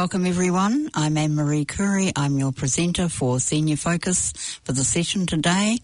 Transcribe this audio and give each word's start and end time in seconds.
Welcome 0.00 0.24
everyone. 0.24 0.88
I'm 0.94 1.18
Anne 1.18 1.34
Marie 1.34 1.66
Coury. 1.66 2.10
I'm 2.16 2.38
your 2.38 2.52
presenter 2.52 3.10
for 3.10 3.38
Senior 3.38 3.76
Focus 3.76 4.32
for 4.64 4.72
the 4.72 4.82
session 4.82 5.26
today. 5.26 5.78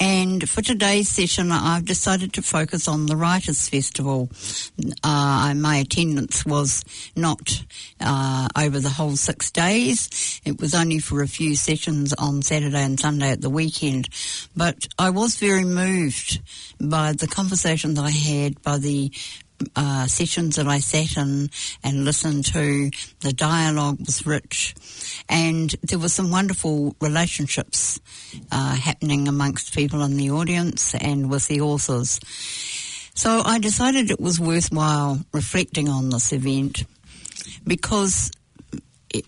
And 0.00 0.48
for 0.48 0.62
today's 0.62 1.10
session, 1.10 1.52
I've 1.52 1.84
decided 1.84 2.32
to 2.32 2.42
focus 2.42 2.88
on 2.88 3.04
the 3.04 3.14
Writers' 3.14 3.68
Festival. 3.68 4.30
Uh, 5.04 5.52
my 5.54 5.76
attendance 5.76 6.46
was 6.46 6.82
not 7.14 7.62
uh, 8.00 8.48
over 8.56 8.80
the 8.80 8.88
whole 8.88 9.16
six 9.16 9.50
days. 9.50 10.40
It 10.46 10.58
was 10.58 10.74
only 10.74 10.98
for 10.98 11.20
a 11.20 11.28
few 11.28 11.54
sessions 11.54 12.14
on 12.14 12.40
Saturday 12.40 12.82
and 12.82 12.98
Sunday 12.98 13.32
at 13.32 13.42
the 13.42 13.50
weekend. 13.50 14.08
But 14.56 14.88
I 14.98 15.10
was 15.10 15.36
very 15.36 15.64
moved 15.64 16.40
by 16.80 17.12
the 17.12 17.28
conversations 17.28 17.98
I 17.98 18.12
had 18.12 18.62
by 18.62 18.78
the 18.78 19.12
uh, 19.76 20.06
sessions 20.06 20.56
that 20.56 20.66
I 20.66 20.78
sat 20.78 21.16
in 21.16 21.50
and 21.82 22.04
listened 22.04 22.44
to. 22.46 22.90
The 23.20 23.32
dialogue 23.32 23.98
was 24.00 24.26
rich, 24.26 24.74
and 25.28 25.70
there 25.82 25.98
were 25.98 26.08
some 26.08 26.30
wonderful 26.30 26.96
relationships 27.00 28.00
uh, 28.50 28.74
happening 28.74 29.28
amongst 29.28 29.74
people 29.74 30.02
in 30.02 30.16
the 30.16 30.30
audience 30.30 30.94
and 30.94 31.30
with 31.30 31.48
the 31.48 31.60
authors. 31.60 32.20
So 33.14 33.42
I 33.44 33.58
decided 33.58 34.10
it 34.10 34.20
was 34.20 34.40
worthwhile 34.40 35.20
reflecting 35.32 35.88
on 35.88 36.10
this 36.10 36.32
event 36.32 36.84
because 37.66 38.30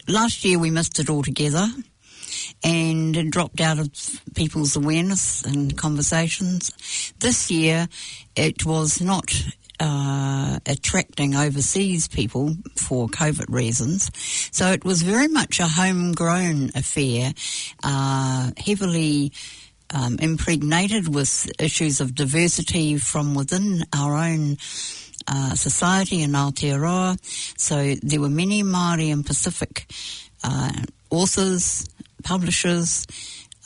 last 0.08 0.44
year 0.44 0.58
we 0.58 0.70
missed 0.70 0.98
it 0.98 1.10
altogether 1.10 1.66
and 2.62 3.16
it 3.16 3.30
dropped 3.30 3.60
out 3.60 3.78
of 3.78 3.90
people's 4.34 4.74
awareness 4.74 5.42
and 5.42 5.76
conversations. 5.76 6.70
This 7.18 7.50
year 7.50 7.88
it 8.34 8.64
was 8.64 9.00
not 9.00 9.32
uh, 9.80 10.58
attracting 10.66 11.34
overseas 11.34 12.08
people 12.08 12.56
for 12.76 13.08
COVID 13.08 13.46
reasons. 13.48 14.10
So 14.52 14.72
it 14.72 14.84
was 14.84 15.02
very 15.02 15.28
much 15.28 15.60
a 15.60 15.66
homegrown 15.66 16.70
affair, 16.74 17.32
uh, 17.82 18.50
heavily 18.56 19.32
um, 19.94 20.18
impregnated 20.18 21.14
with 21.14 21.50
issues 21.60 22.00
of 22.00 22.14
diversity 22.14 22.98
from 22.98 23.34
within 23.34 23.84
our 23.94 24.14
own 24.14 24.56
uh, 25.28 25.54
society 25.54 26.22
in 26.22 26.32
Aotearoa. 26.32 27.18
So 27.58 27.94
there 28.02 28.20
were 28.20 28.28
many 28.30 28.62
Māori 28.62 29.12
and 29.12 29.24
Pacific 29.24 29.86
uh, 30.42 30.72
authors, 31.10 31.88
publishers, 32.22 33.06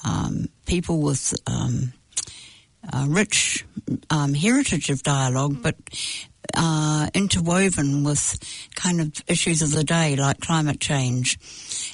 um, 0.04 0.48
people 0.66 1.00
with 1.00 1.34
um, 1.46 1.92
uh, 2.92 3.06
rich 3.08 3.64
um, 4.10 4.34
heritage 4.34 4.90
of 4.90 5.02
dialogue, 5.02 5.62
but 5.62 5.76
uh, 6.54 7.08
interwoven 7.14 8.04
with 8.04 8.38
kind 8.74 9.00
of 9.00 9.12
issues 9.26 9.62
of 9.62 9.72
the 9.72 9.84
day 9.84 10.16
like 10.16 10.40
climate 10.40 10.80
change. 10.80 11.38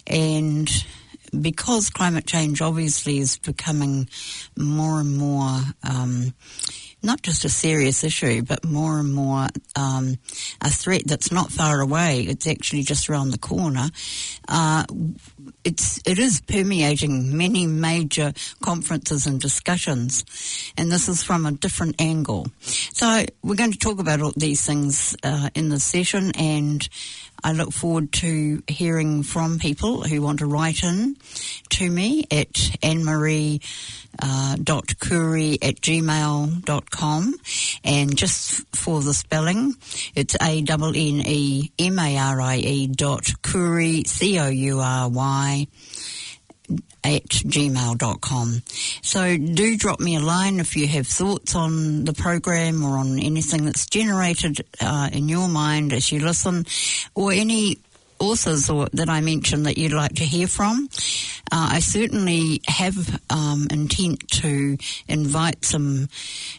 And 0.06 0.70
because 1.40 1.90
climate 1.90 2.26
change 2.26 2.62
obviously 2.62 3.18
is 3.18 3.38
becoming 3.38 4.08
more 4.56 5.00
and 5.00 5.16
more 5.16 5.60
um, 5.82 6.32
not 7.04 7.22
just 7.22 7.44
a 7.44 7.48
serious 7.48 8.02
issue, 8.02 8.42
but 8.42 8.64
more 8.64 8.98
and 8.98 9.12
more 9.12 9.46
um, 9.76 10.16
a 10.62 10.70
threat 10.70 11.02
that's 11.04 11.30
not 11.30 11.52
far 11.52 11.80
away. 11.80 12.22
It's 12.22 12.46
actually 12.46 12.82
just 12.82 13.10
around 13.10 13.30
the 13.30 13.38
corner. 13.38 13.90
Uh, 14.48 14.84
it's 15.64 16.00
it 16.06 16.18
is 16.18 16.40
permeating 16.40 17.36
many 17.36 17.66
major 17.66 18.32
conferences 18.62 19.26
and 19.26 19.40
discussions, 19.40 20.24
and 20.76 20.90
this 20.90 21.08
is 21.08 21.22
from 21.22 21.46
a 21.46 21.52
different 21.52 22.00
angle. 22.00 22.46
So 22.60 23.24
we're 23.42 23.56
going 23.56 23.72
to 23.72 23.78
talk 23.78 23.98
about 23.98 24.20
all 24.20 24.32
these 24.36 24.64
things 24.64 25.16
uh, 25.22 25.50
in 25.54 25.68
the 25.68 25.80
session, 25.80 26.32
and 26.36 26.88
I 27.44 27.52
look 27.52 27.72
forward 27.72 28.10
to 28.14 28.62
hearing 28.66 29.22
from 29.22 29.58
people 29.58 30.02
who 30.02 30.22
want 30.22 30.38
to 30.38 30.46
write 30.46 30.82
in 30.82 31.16
to 31.70 31.90
me 31.90 32.24
at 32.30 32.70
Anne 32.82 33.04
Marie 33.04 33.60
uh, 34.22 34.54
at 34.54 35.76
gmail.com 35.80 37.34
and 37.84 38.16
just 38.16 38.64
for 38.74 39.02
the 39.02 39.12
spelling 39.12 39.74
it's 40.14 40.36
a 40.40 40.62
double 40.62 40.88
N 40.88 41.22
E 41.26 41.70
M 41.78 41.98
A 41.98 42.16
R 42.16 42.40
I 42.40 42.56
E 42.56 42.86
dot 42.86 43.26
coury 43.42 44.04
C 44.04 44.38
O 44.38 44.48
U 44.48 44.80
R 44.80 45.08
Y 45.10 45.66
at 47.02 47.24
gmail.com. 47.28 48.62
So 49.02 49.36
do 49.36 49.76
drop 49.76 50.00
me 50.00 50.16
a 50.16 50.20
line 50.20 50.60
if 50.60 50.76
you 50.76 50.86
have 50.86 51.06
thoughts 51.06 51.54
on 51.54 52.04
the 52.04 52.14
program 52.14 52.82
or 52.82 52.96
on 52.96 53.18
anything 53.18 53.64
that's 53.64 53.86
generated 53.86 54.64
uh, 54.80 55.10
in 55.12 55.28
your 55.28 55.48
mind 55.48 55.92
as 55.92 56.10
you 56.10 56.20
listen 56.20 56.64
or 57.14 57.32
any 57.32 57.78
authors 58.24 58.70
or, 58.70 58.88
that 58.92 59.08
I 59.08 59.20
mentioned 59.20 59.66
that 59.66 59.78
you'd 59.78 59.92
like 59.92 60.14
to 60.14 60.24
hear 60.24 60.46
from. 60.46 60.88
Uh, 61.52 61.68
I 61.72 61.80
certainly 61.80 62.60
have 62.66 63.20
um, 63.30 63.66
intent 63.70 64.28
to 64.40 64.76
invite 65.08 65.64
some 65.64 66.08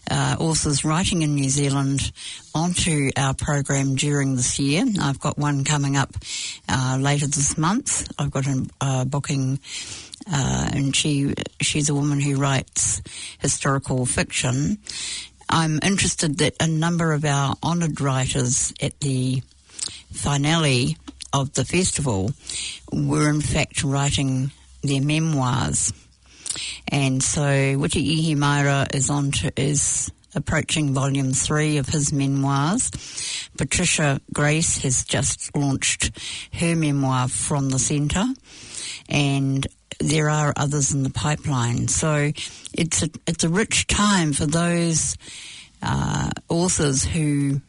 uh, 0.09 0.35
authors 0.39 0.85
writing 0.85 1.21
in 1.21 1.35
New 1.35 1.49
Zealand 1.49 2.11
onto 2.53 3.09
our 3.17 3.33
program 3.33 3.95
during 3.95 4.35
this 4.35 4.59
year. 4.59 4.85
I've 5.01 5.19
got 5.19 5.37
one 5.37 5.63
coming 5.63 5.97
up 5.97 6.13
uh, 6.69 6.97
later 6.99 7.27
this 7.27 7.57
month. 7.57 8.11
I've 8.17 8.31
got 8.31 8.45
a 8.81 9.05
booking. 9.05 9.59
Uh, 10.31 10.69
and 10.73 10.95
she 10.95 11.35
she's 11.61 11.87
a 11.87 11.93
woman 11.93 12.19
who 12.19 12.35
writes 12.37 13.01
historical 13.39 14.07
fiction. 14.07 14.79
I'm 15.49 15.79
interested 15.83 16.39
that 16.39 16.55
a 16.59 16.67
number 16.67 17.13
of 17.13 17.23
our 17.25 17.55
honoured 17.61 18.01
writers 18.01 18.73
at 18.81 18.99
the 19.01 19.43
finale 20.11 20.97
of 21.33 21.53
the 21.53 21.65
festival 21.65 22.31
were 22.91 23.29
in 23.29 23.41
fact 23.41 23.83
writing 23.83 24.51
their 24.81 25.01
memoirs. 25.01 25.93
And 26.87 27.21
so 27.21 27.41
Witi 27.41 28.19
Ihimaera 28.19 28.93
is 28.95 29.09
on 29.09 29.31
to, 29.31 29.51
is 29.59 30.11
approaching 30.35 30.93
volume 30.93 31.31
three 31.31 31.77
of 31.77 31.87
his 31.87 32.11
memoirs. 32.13 32.91
Patricia 33.57 34.21
Grace 34.33 34.79
has 34.79 35.03
just 35.03 35.55
launched 35.55 36.11
her 36.53 36.75
memoir 36.75 37.27
from 37.27 37.69
the 37.69 37.79
centre 37.79 38.25
and 39.09 39.67
there 39.99 40.29
are 40.29 40.53
others 40.55 40.93
in 40.93 41.03
the 41.03 41.09
pipeline. 41.09 41.87
So 41.87 42.31
it's 42.73 43.03
a, 43.03 43.09
it's 43.27 43.43
a 43.43 43.49
rich 43.49 43.87
time 43.87 44.33
for 44.33 44.45
those 44.45 45.17
uh, 45.81 46.31
authors 46.49 47.03
who 47.03 47.61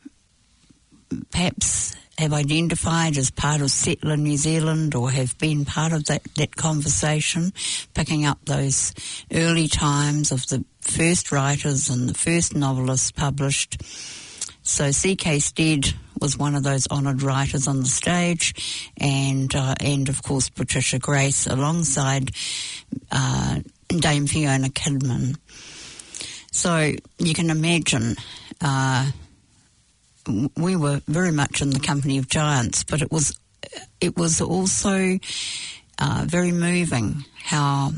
perhaps 1.31 1.95
have 2.19 2.32
identified 2.32 3.16
as 3.19 3.31
part 3.31 3.60
of 3.60 3.71
settler 3.71 4.16
New 4.16 4.37
Zealand 4.37 4.94
or 4.94 5.10
have 5.10 5.37
been 5.38 5.65
part 5.65 5.93
of 5.93 6.06
that, 6.06 6.22
that 6.37 6.56
conversation, 6.56 7.53
picking 7.94 8.25
up 8.25 8.38
those 8.44 8.94
early 9.32 9.69
times 9.69 10.32
of 10.32 10.47
the 10.49 10.65
first 10.81 11.31
writers 11.31 11.91
and 11.91 12.09
the 12.09 12.15
first 12.15 12.54
novelists 12.54 13.10
published. 13.10 13.82
So 14.62 14.91
C.K. 14.91 15.41
Stead 15.41 15.94
was 16.21 16.37
one 16.37 16.54
of 16.54 16.62
those 16.62 16.88
honoured 16.88 17.22
writers 17.22 17.69
on 17.69 17.81
the 17.81 17.88
stage, 17.88 18.91
and 18.97 19.54
uh, 19.54 19.75
and 19.81 20.09
of 20.09 20.22
course 20.22 20.48
Patricia 20.48 20.98
Grace 20.98 21.47
alongside 21.47 22.33
uh, 23.12 23.60
Dame 23.88 24.27
Fiona 24.27 24.69
Kidman. 24.69 25.37
So 26.50 26.93
you 27.19 27.34
can 27.34 27.50
imagine 27.50 28.16
uh, 28.60 29.10
we 30.56 30.76
were 30.76 31.00
very 31.06 31.32
much 31.32 31.62
in 31.62 31.70
the 31.70 31.81
company 31.81 32.19
of 32.19 32.28
giants, 32.28 32.84
but 32.84 33.03
it 33.03 33.10
was 33.10 33.38
it 34.00 34.16
was 34.16 34.41
also 34.41 35.19
uh, 35.98 36.25
very 36.26 36.53
moving 36.53 37.25
how 37.42 37.92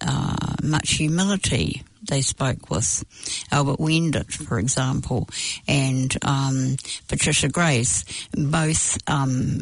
uh, 0.00 0.54
much 0.62 0.90
humility 0.92 1.82
they 2.08 2.22
spoke 2.22 2.70
with. 2.70 3.04
Albert 3.50 3.78
Wendt, 3.78 4.32
for 4.32 4.58
example, 4.58 5.28
and 5.66 6.16
um, 6.22 6.76
Patricia 7.08 7.48
Grace, 7.48 8.04
both 8.32 8.98
um, 9.08 9.60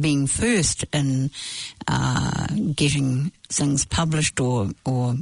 being 0.00 0.26
first 0.26 0.84
in 0.92 1.30
uh, 1.86 2.46
getting 2.74 3.32
things 3.48 3.84
published 3.84 4.40
or 4.40 4.70
or 4.84 5.16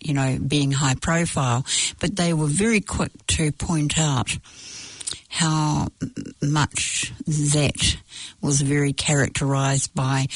you 0.00 0.14
know 0.14 0.38
being 0.46 0.72
high 0.72 0.94
profile, 0.94 1.64
but 2.00 2.16
they 2.16 2.32
were 2.32 2.46
very 2.46 2.80
quick 2.80 3.12
to 3.28 3.52
point 3.52 3.98
out 3.98 4.36
how 5.32 5.88
much 6.42 7.10
that 7.26 7.96
was 8.42 8.60
very 8.60 8.92
characterized 8.92 9.94
by 9.94 10.26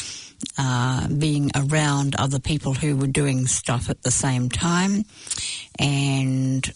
uh, 0.57 1.07
being 1.09 1.51
around 1.55 2.17
other 2.17 2.39
people 2.39 2.73
who 2.73 2.97
were 2.97 3.07
doing 3.07 3.47
stuff 3.47 3.91
at 3.91 4.03
the 4.05 4.11
same 4.11 4.49
time. 4.49 5.05
And 5.79 6.73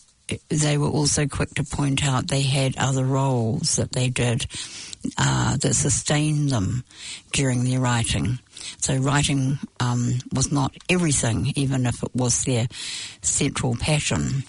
they 0.50 0.76
were 0.76 0.90
also 0.90 1.26
quick 1.26 1.54
to 1.54 1.64
point 1.64 2.04
out 2.04 2.28
they 2.28 2.42
had 2.42 2.76
other 2.76 3.04
roles 3.04 3.76
that 3.76 3.92
they 3.92 4.10
did 4.10 4.46
uh, 5.16 5.56
that 5.56 5.74
sustained 5.74 6.50
them 6.50 6.84
during 7.32 7.64
their 7.64 7.80
writing. 7.80 8.38
So 8.80 8.98
writing 8.98 9.58
um, 9.80 10.18
was 10.34 10.52
not 10.52 10.76
everything, 10.90 11.54
even 11.56 11.86
if 11.86 12.02
it 12.02 12.14
was 12.14 12.44
their 12.44 12.68
central 13.22 13.76
passion. 13.76 14.44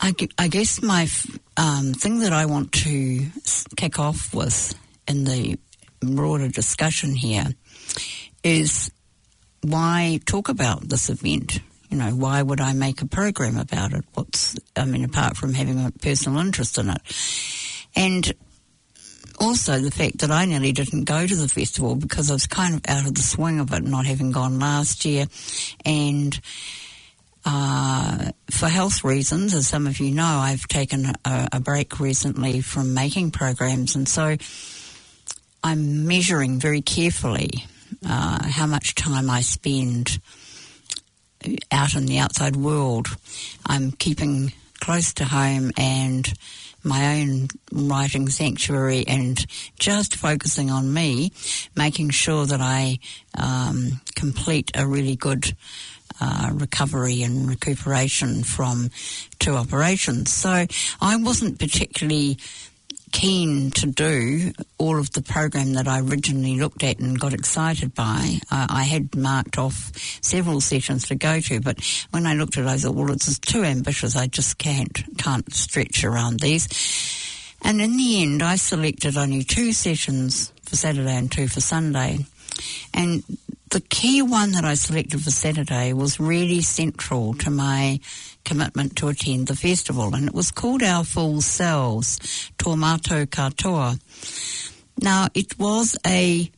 I, 0.00 0.14
I 0.38 0.48
guess 0.48 0.82
my 0.82 1.08
um, 1.56 1.92
thing 1.92 2.20
that 2.20 2.32
I 2.32 2.46
want 2.46 2.72
to 2.72 3.26
kick 3.76 3.98
off 3.98 4.32
with 4.34 4.74
in 5.06 5.24
the 5.24 5.58
broader 6.00 6.48
discussion 6.48 7.14
here 7.14 7.46
is 8.44 8.90
why 9.62 10.20
talk 10.24 10.48
about 10.48 10.88
this 10.88 11.10
event? 11.10 11.60
You 11.90 11.96
know, 11.96 12.10
why 12.10 12.42
would 12.42 12.60
I 12.60 12.74
make 12.74 13.02
a 13.02 13.06
program 13.06 13.56
about 13.56 13.92
it? 13.92 14.04
What's, 14.14 14.56
I 14.76 14.84
mean, 14.84 15.04
apart 15.04 15.36
from 15.36 15.54
having 15.54 15.84
a 15.84 15.90
personal 15.90 16.38
interest 16.38 16.78
in 16.78 16.90
it. 16.90 17.00
And 17.96 18.32
also 19.40 19.78
the 19.78 19.90
fact 19.90 20.18
that 20.18 20.30
I 20.30 20.44
nearly 20.44 20.72
didn't 20.72 21.04
go 21.04 21.26
to 21.26 21.34
the 21.34 21.48
festival 21.48 21.94
because 21.94 22.30
I 22.30 22.34
was 22.34 22.46
kind 22.46 22.74
of 22.74 22.82
out 22.88 23.06
of 23.06 23.14
the 23.14 23.22
swing 23.22 23.58
of 23.60 23.72
it, 23.72 23.82
not 23.82 24.06
having 24.06 24.32
gone 24.32 24.58
last 24.58 25.04
year. 25.04 25.26
And 25.84 26.38
uh, 27.50 28.30
for 28.50 28.68
health 28.68 29.02
reasons, 29.02 29.54
as 29.54 29.66
some 29.66 29.86
of 29.86 30.00
you 30.00 30.10
know, 30.10 30.22
I've 30.26 30.68
taken 30.68 31.06
a, 31.24 31.48
a 31.52 31.60
break 31.60 31.98
recently 31.98 32.60
from 32.60 32.92
making 32.92 33.30
programs. 33.30 33.96
And 33.96 34.06
so 34.06 34.36
I'm 35.64 36.06
measuring 36.06 36.60
very 36.60 36.82
carefully 36.82 37.64
uh, 38.06 38.46
how 38.46 38.66
much 38.66 38.94
time 38.94 39.30
I 39.30 39.40
spend 39.40 40.20
out 41.72 41.94
in 41.94 42.04
the 42.04 42.18
outside 42.18 42.54
world. 42.54 43.06
I'm 43.64 43.92
keeping 43.92 44.52
close 44.78 45.14
to 45.14 45.24
home 45.24 45.72
and 45.78 46.30
my 46.84 47.20
own 47.20 47.48
writing 47.72 48.28
sanctuary 48.28 49.04
and 49.06 49.44
just 49.78 50.16
focusing 50.16 50.70
on 50.70 50.92
me, 50.92 51.32
making 51.74 52.10
sure 52.10 52.44
that 52.44 52.60
I 52.60 52.98
um, 53.34 54.02
complete 54.14 54.70
a 54.74 54.86
really 54.86 55.16
good 55.16 55.56
uh, 56.20 56.50
recovery 56.52 57.22
and 57.22 57.48
recuperation 57.48 58.42
from 58.42 58.90
two 59.38 59.54
operations. 59.54 60.32
So 60.32 60.66
I 61.00 61.16
wasn't 61.16 61.58
particularly 61.58 62.38
keen 63.12 63.70
to 63.70 63.86
do 63.86 64.52
all 64.76 64.98
of 64.98 65.12
the 65.12 65.22
program 65.22 65.74
that 65.74 65.88
I 65.88 66.00
originally 66.00 66.58
looked 66.58 66.82
at 66.82 66.98
and 66.98 67.18
got 67.18 67.32
excited 67.32 67.94
by. 67.94 68.38
Uh, 68.50 68.66
I 68.68 68.82
had 68.84 69.16
marked 69.16 69.58
off 69.58 69.92
several 70.22 70.60
sessions 70.60 71.08
to 71.08 71.14
go 71.14 71.40
to, 71.40 71.60
but 71.60 71.78
when 72.10 72.26
I 72.26 72.34
looked 72.34 72.58
at 72.58 72.64
it, 72.64 72.68
I 72.68 72.76
thought, 72.76 72.94
well, 72.94 73.10
it's 73.10 73.38
too 73.38 73.64
ambitious. 73.64 74.16
I 74.16 74.26
just 74.26 74.58
can't 74.58 75.02
can't 75.18 75.52
stretch 75.52 76.04
around 76.04 76.40
these. 76.40 76.68
And 77.62 77.80
in 77.80 77.96
the 77.96 78.22
end, 78.22 78.42
I 78.42 78.56
selected 78.56 79.16
only 79.16 79.42
two 79.42 79.72
sessions 79.72 80.52
for 80.62 80.76
Saturday 80.76 81.16
and 81.16 81.30
two 81.30 81.48
for 81.48 81.60
Sunday. 81.60 82.26
And 82.94 83.24
the 83.70 83.80
key 83.80 84.22
one 84.22 84.52
that 84.52 84.64
I 84.64 84.74
selected 84.74 85.22
for 85.22 85.30
Saturday 85.30 85.92
was 85.92 86.20
really 86.20 86.62
central 86.62 87.34
to 87.34 87.50
my 87.50 88.00
commitment 88.44 88.96
to 88.96 89.08
attend 89.08 89.48
the 89.48 89.56
festival, 89.56 90.14
and 90.14 90.26
it 90.26 90.34
was 90.34 90.50
called 90.50 90.82
Our 90.82 91.04
Full 91.04 91.40
Selves, 91.40 92.50
Tomato 92.56 93.26
Katoa. 93.26 94.00
Now, 95.00 95.28
it 95.34 95.58
was 95.58 95.96
a 96.06 96.50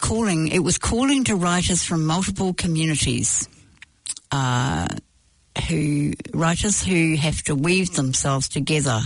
calling, 0.00 0.48
it 0.48 0.60
was 0.60 0.78
calling 0.78 1.24
to 1.24 1.36
writers 1.36 1.84
from 1.84 2.04
multiple 2.04 2.54
communities, 2.54 3.48
uh, 4.30 4.88
who, 5.68 6.12
writers 6.32 6.84
who 6.84 7.16
have 7.16 7.42
to 7.44 7.54
weave 7.54 7.94
themselves 7.94 8.48
together, 8.48 9.00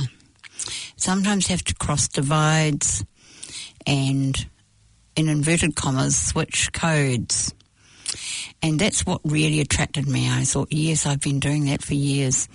sometimes 0.96 1.46
have 1.46 1.64
to 1.64 1.74
cross 1.74 2.08
divides 2.08 3.04
and 3.86 4.46
in 5.18 5.28
inverted 5.28 5.74
commas, 5.74 6.16
switch 6.16 6.72
codes. 6.72 7.52
And 8.62 8.78
that's 8.78 9.04
what 9.04 9.20
really 9.24 9.60
attracted 9.60 10.06
me. 10.06 10.30
I 10.30 10.44
thought, 10.44 10.68
yes, 10.70 11.06
I've 11.06 11.20
been 11.20 11.40
doing 11.40 11.66
that 11.66 11.82
for 11.82 11.94
years. 11.94 12.48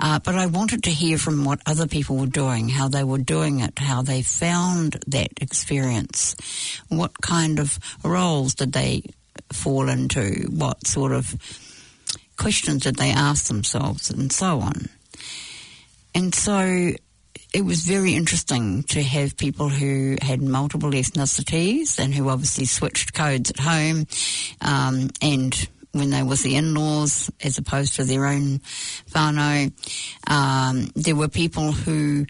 Uh, 0.00 0.18
but 0.18 0.34
I 0.34 0.46
wanted 0.46 0.82
to 0.84 0.90
hear 0.90 1.16
from 1.16 1.44
what 1.44 1.60
other 1.64 1.86
people 1.86 2.16
were 2.16 2.26
doing, 2.26 2.68
how 2.68 2.88
they 2.88 3.04
were 3.04 3.18
doing 3.18 3.60
it, 3.60 3.78
how 3.78 4.02
they 4.02 4.22
found 4.22 4.98
that 5.06 5.28
experience, 5.40 6.34
what 6.88 7.20
kind 7.20 7.60
of 7.60 7.78
roles 8.02 8.56
did 8.56 8.72
they 8.72 9.04
fall 9.52 9.88
into, 9.88 10.48
what 10.50 10.84
sort 10.88 11.12
of 11.12 11.32
questions 12.36 12.82
did 12.82 12.96
they 12.96 13.10
ask 13.10 13.46
themselves, 13.46 14.10
and 14.10 14.32
so 14.32 14.58
on. 14.58 14.88
And 16.16 16.34
so 16.34 16.94
it 17.52 17.64
was 17.64 17.82
very 17.82 18.14
interesting 18.14 18.82
to 18.84 19.02
have 19.02 19.36
people 19.36 19.68
who 19.68 20.16
had 20.22 20.40
multiple 20.40 20.90
ethnicities 20.90 21.98
and 21.98 22.14
who 22.14 22.28
obviously 22.28 22.64
switched 22.64 23.12
codes 23.12 23.50
at 23.50 23.58
home 23.58 24.06
um, 24.60 25.10
and 25.20 25.68
when 25.92 26.10
they 26.10 26.22
was 26.22 26.42
the 26.42 26.56
in-laws 26.56 27.30
as 27.42 27.58
opposed 27.58 27.96
to 27.96 28.04
their 28.04 28.26
own 28.26 28.60
whānau. 29.10 29.70
Um, 30.26 30.90
there 30.94 31.14
were 31.14 31.28
people 31.28 31.72
who 31.72 32.26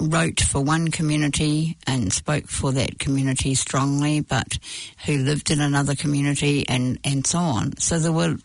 wrote 0.00 0.40
for 0.40 0.60
one 0.60 0.90
community 0.90 1.76
and 1.86 2.12
spoke 2.12 2.48
for 2.48 2.72
that 2.72 2.98
community 2.98 3.54
strongly, 3.54 4.20
but 4.20 4.58
who 5.06 5.18
lived 5.18 5.50
in 5.50 5.60
another 5.60 5.94
community 5.94 6.68
and, 6.68 6.98
and 7.04 7.26
so 7.26 7.38
on. 7.38 7.76
So 7.78 8.00
there 8.00 8.12
were 8.12 8.36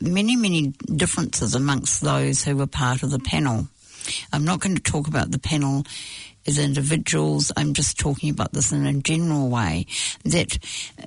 many, 0.00 0.36
many 0.36 0.68
differences 0.94 1.54
amongst 1.54 2.00
those 2.00 2.44
who 2.44 2.56
were 2.56 2.66
part 2.66 3.02
of 3.02 3.10
the 3.10 3.18
panel. 3.18 3.68
I'm 4.32 4.44
not 4.44 4.60
going 4.60 4.76
to 4.76 4.82
talk 4.82 5.08
about 5.08 5.30
the 5.30 5.38
panel 5.38 5.84
as 6.46 6.58
individuals. 6.58 7.52
I'm 7.56 7.72
just 7.74 7.98
talking 7.98 8.30
about 8.30 8.52
this 8.52 8.72
in 8.72 8.86
a 8.86 8.92
general 8.94 9.48
way 9.48 9.86
that 10.24 10.58
uh, 10.98 11.04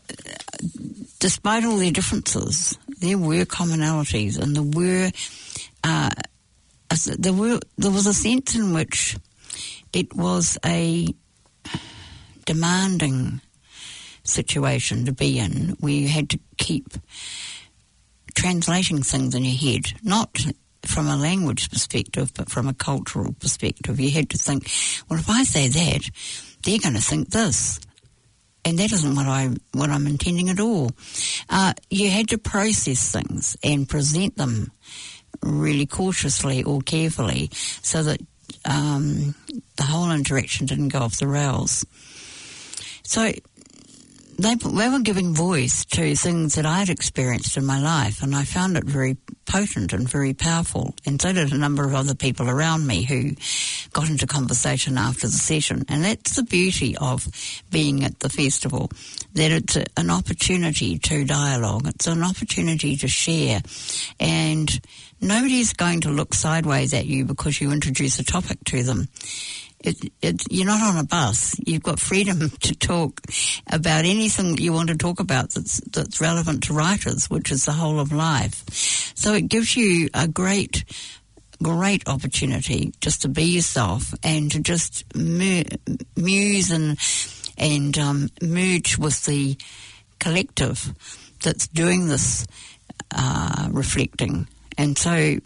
despite 1.20 1.64
all 1.64 1.78
their 1.78 1.92
differences, 1.92 2.78
there 3.00 3.18
were 3.18 3.46
commonalities 3.46 4.40
and 4.40 4.56
there 4.56 4.82
were, 4.82 5.12
uh, 5.84 6.10
there 7.18 7.34
were, 7.34 7.60
there 7.78 7.92
was 7.92 8.08
a 8.08 8.14
sense 8.14 8.56
in 8.56 8.74
which 8.74 9.18
it 9.94 10.16
was 10.16 10.58
a 10.66 11.08
demanding 12.46 13.42
situation 14.24 15.06
to 15.06 15.12
be 15.12 15.40
in 15.40 15.76
where 15.80 15.94
you 15.94 16.08
had 16.08 16.30
to 16.30 16.40
keep 16.58 16.88
translating 18.36 19.02
things 19.02 19.34
in 19.36 19.46
your 19.46 19.56
head, 19.56 19.94
not 20.04 20.46
from 20.88 21.07
a 21.07 21.16
language 21.16 21.69
perspective, 21.69 22.31
but 22.34 22.50
from 22.50 22.68
a 22.68 22.74
cultural 22.74 23.34
perspective. 23.34 24.00
You 24.00 24.12
had 24.12 24.30
to 24.31 24.38
think, 24.38 24.69
well, 25.10 25.19
if 25.19 25.30
I 25.30 25.44
say 25.44 25.68
that, 25.68 26.10
they're 26.63 26.80
going 26.80 26.95
to 26.95 27.01
think 27.01 27.30
this. 27.30 27.80
And 28.66 28.78
that 28.80 28.92
isn't 28.92 29.16
what 29.16 29.28
I 29.28 29.50
what 29.72 29.89
I'm 29.89 30.07
intending 30.07 30.50
at 30.50 30.60
all. 30.60 30.92
Uh, 31.50 31.74
you 31.89 32.10
had 32.10 32.28
to 32.30 32.38
process 32.38 33.12
things 33.12 33.56
and 33.63 33.88
present 33.88 34.36
them 34.36 34.72
really 35.42 35.86
cautiously 35.86 36.63
or 36.63 36.81
carefully, 36.81 37.50
so 37.54 38.04
that 38.04 38.19
um, 38.66 39.36
the 39.77 39.84
whole 39.84 40.12
interaction 40.12 40.65
didn't 40.65 40.89
go 40.89 41.00
off 41.00 41.17
the 41.17 41.27
rails. 41.27 41.86
So 43.03 43.32
they, 44.38 44.56
they 44.56 44.89
were 44.89 45.00
giving 45.00 45.34
voice 45.34 45.84
to 45.86 46.15
things 46.15 46.56
that 46.56 46.65
I 46.65 46.79
had 46.79 46.89
experienced 46.89 47.58
in 47.58 47.65
my 47.65 47.79
life, 47.79 48.22
and 48.22 48.36
I 48.36 48.44
found 48.44 48.77
it 48.77 48.84
very 48.84 49.17
potent 49.46 49.94
and 49.94 50.08
very 50.08 50.34
powerful. 50.34 50.94
And 51.06 51.20
so 51.20 51.34
did 51.34 51.51
a 51.51 51.58
number 51.58 51.84
of 51.86 51.96
other 51.96 52.13
people 52.13 52.50
around 52.50 52.86
me 52.86 53.03
who 53.03 53.32
got 53.94 54.10
into 54.10 54.27
conversation 54.27 54.98
after 54.98 55.25
the 55.27 55.34
session. 55.34 55.86
And 55.89 56.03
that's 56.03 56.36
the 56.36 56.44
beauty 56.44 56.96
of 56.98 57.27
being 57.72 58.03
at 58.03 58.20
the 58.20 58.29
festival, 58.29 58.91
that 59.34 59.51
it's 59.51 59.75
a, 59.75 59.86
an 59.96 60.12
opportunity 60.12 61.00
to 61.00 61.25
dialogue. 61.25 61.88
It's 61.88 62.08
an 62.08 62.24
opportunity 62.24 62.96
to 62.98 63.08
share. 63.08 63.62
And 64.20 64.79
nobody's 65.20 65.74
going 65.74 66.01
to 66.01 66.10
look 66.10 66.34
sideways 66.36 66.94
at 66.94 67.06
you 67.06 67.25
because 67.25 67.60
you 67.60 67.72
introduce 67.72 68.20
a 68.20 68.24
topic 68.24 68.63
to 68.65 68.84
them 68.84 69.08
it, 69.84 70.12
it, 70.22 70.43
you're 70.50 70.65
not 70.65 70.81
on 70.81 70.98
a 70.98 71.03
bus. 71.03 71.55
You've 71.65 71.84
got 71.84 72.00
freedom 72.00 72.50
to 72.62 72.75
talk 72.75 73.22
about 73.72 74.05
anything 74.05 74.51
that 74.55 74.62
you 74.62 74.74
want 74.74 74.89
to 74.89 74.98
talk 74.98 75.19
about 75.19 75.51
that's, 75.51 75.79
that's 75.91 76.19
relevant 76.22 76.63
to 76.63 76.74
writers, 76.74 77.29
which 77.29 77.51
is 77.51 77.65
the 77.65 77.74
whole 77.74 78.00
of 78.00 78.12
life. 78.12 78.63
So 79.15 79.34
it 79.34 79.48
gives 79.48 79.75
you 79.77 80.10
a 80.13 80.27
great, 80.27 80.84
great 81.62 82.07
opportunity 82.07 82.93
just 83.01 83.22
to 83.22 83.29
be 83.29 83.43
yourself 83.43 84.13
and 84.24 84.51
to 84.51 84.62
just 84.62 85.03
muse 85.15 86.72
and, 86.72 86.98
and 87.57 87.98
um, 87.98 88.29
merge 88.41 88.98
with 88.98 89.25
the 89.25 89.57
collective 90.19 90.93
that's 91.43 91.67
doing 91.67 92.07
this 92.07 92.48
uh, 93.15 93.69
reflecting. 93.72 94.48
And 94.77 94.98
so 94.98 95.38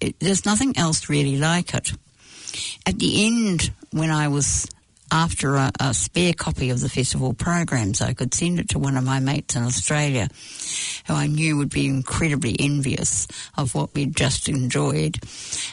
it, 0.00 0.18
there's 0.20 0.44
nothing 0.44 0.76
else 0.76 1.08
really 1.08 1.36
like 1.36 1.74
it. 1.74 1.92
At 2.86 2.98
the 2.98 3.26
end, 3.26 3.70
when 3.90 4.10
I 4.10 4.28
was 4.28 4.66
after 5.10 5.54
a, 5.54 5.70
a, 5.78 5.94
spare 5.94 6.32
copy 6.32 6.70
of 6.70 6.80
the 6.80 6.88
festival 6.88 7.32
programs, 7.32 8.00
I 8.00 8.12
could 8.12 8.34
send 8.34 8.58
it 8.58 8.70
to 8.70 8.78
one 8.78 8.96
of 8.96 9.04
my 9.04 9.20
mates 9.20 9.54
in 9.54 9.62
Australia, 9.62 10.28
who 11.06 11.14
I 11.14 11.26
knew 11.28 11.56
would 11.58 11.70
be 11.70 11.86
incredibly 11.86 12.56
envious 12.58 13.28
of 13.56 13.74
what 13.74 13.94
we'd 13.94 14.16
just 14.16 14.48
enjoyed. 14.48 15.18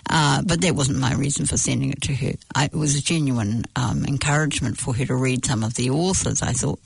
Uh, 0.10 0.44
but 0.44 0.62
that 0.62 0.75
wasn't 0.75 1.00
my 1.00 1.13
reason 1.16 1.46
for 1.46 1.58
sending 1.58 1.92
it 1.92 2.02
to 2.04 2.13
her. 2.13 2.34
I, 2.54 2.66
it 2.66 2.74
was 2.74 2.96
a 2.96 3.02
genuine 3.02 3.66
um, 3.75 4.06
encouragement 4.06 4.78
for 4.78 4.94
her 4.94 5.06
to 5.06 5.16
read 5.16 5.46
some 5.46 5.63
of 5.63 5.74
the 5.75 5.90
authors. 5.90 6.42
I 6.42 6.54
thought. 6.54 6.80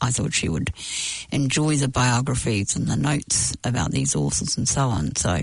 I 0.00 0.12
thought 0.12 0.32
she 0.32 0.48
would 0.48 0.72
enjoy 1.32 1.74
the 1.74 1.88
biographies 1.88 2.76
and 2.76 2.86
the 2.86 2.94
notes 2.94 3.56
about 3.64 3.90
these 3.90 4.14
authors 4.14 4.56
and 4.56 4.68
so 4.68 4.82
on. 4.82 5.16
So, 5.16 5.40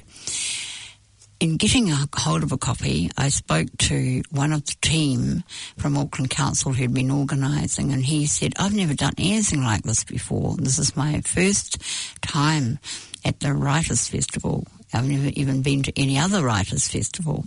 in 1.39 1.57
getting 1.57 1.91
a 1.91 2.07
hold 2.15 2.43
of 2.43 2.51
a 2.51 2.57
copy, 2.57 3.11
I 3.17 3.29
spoke 3.29 3.67
to 3.79 4.21
one 4.31 4.53
of 4.53 4.65
the 4.65 4.75
team 4.81 5.43
from 5.77 5.97
Auckland 5.97 6.29
Council 6.29 6.73
who'd 6.73 6.93
been 6.93 7.11
organising, 7.11 7.91
and 7.91 8.05
he 8.05 8.25
said, 8.25 8.53
I've 8.57 8.73
never 8.73 8.93
done 8.93 9.13
anything 9.17 9.61
like 9.61 9.83
this 9.83 10.03
before. 10.03 10.55
This 10.57 10.79
is 10.79 10.95
my 10.95 11.21
first 11.21 11.81
time 12.21 12.79
at 13.25 13.39
the 13.41 13.53
Writers' 13.53 14.07
Festival. 14.07 14.65
I've 14.93 15.07
never 15.07 15.27
even 15.33 15.61
been 15.61 15.83
to 15.83 15.99
any 15.99 16.17
other 16.17 16.43
Writers' 16.43 16.87
Festival. 16.87 17.43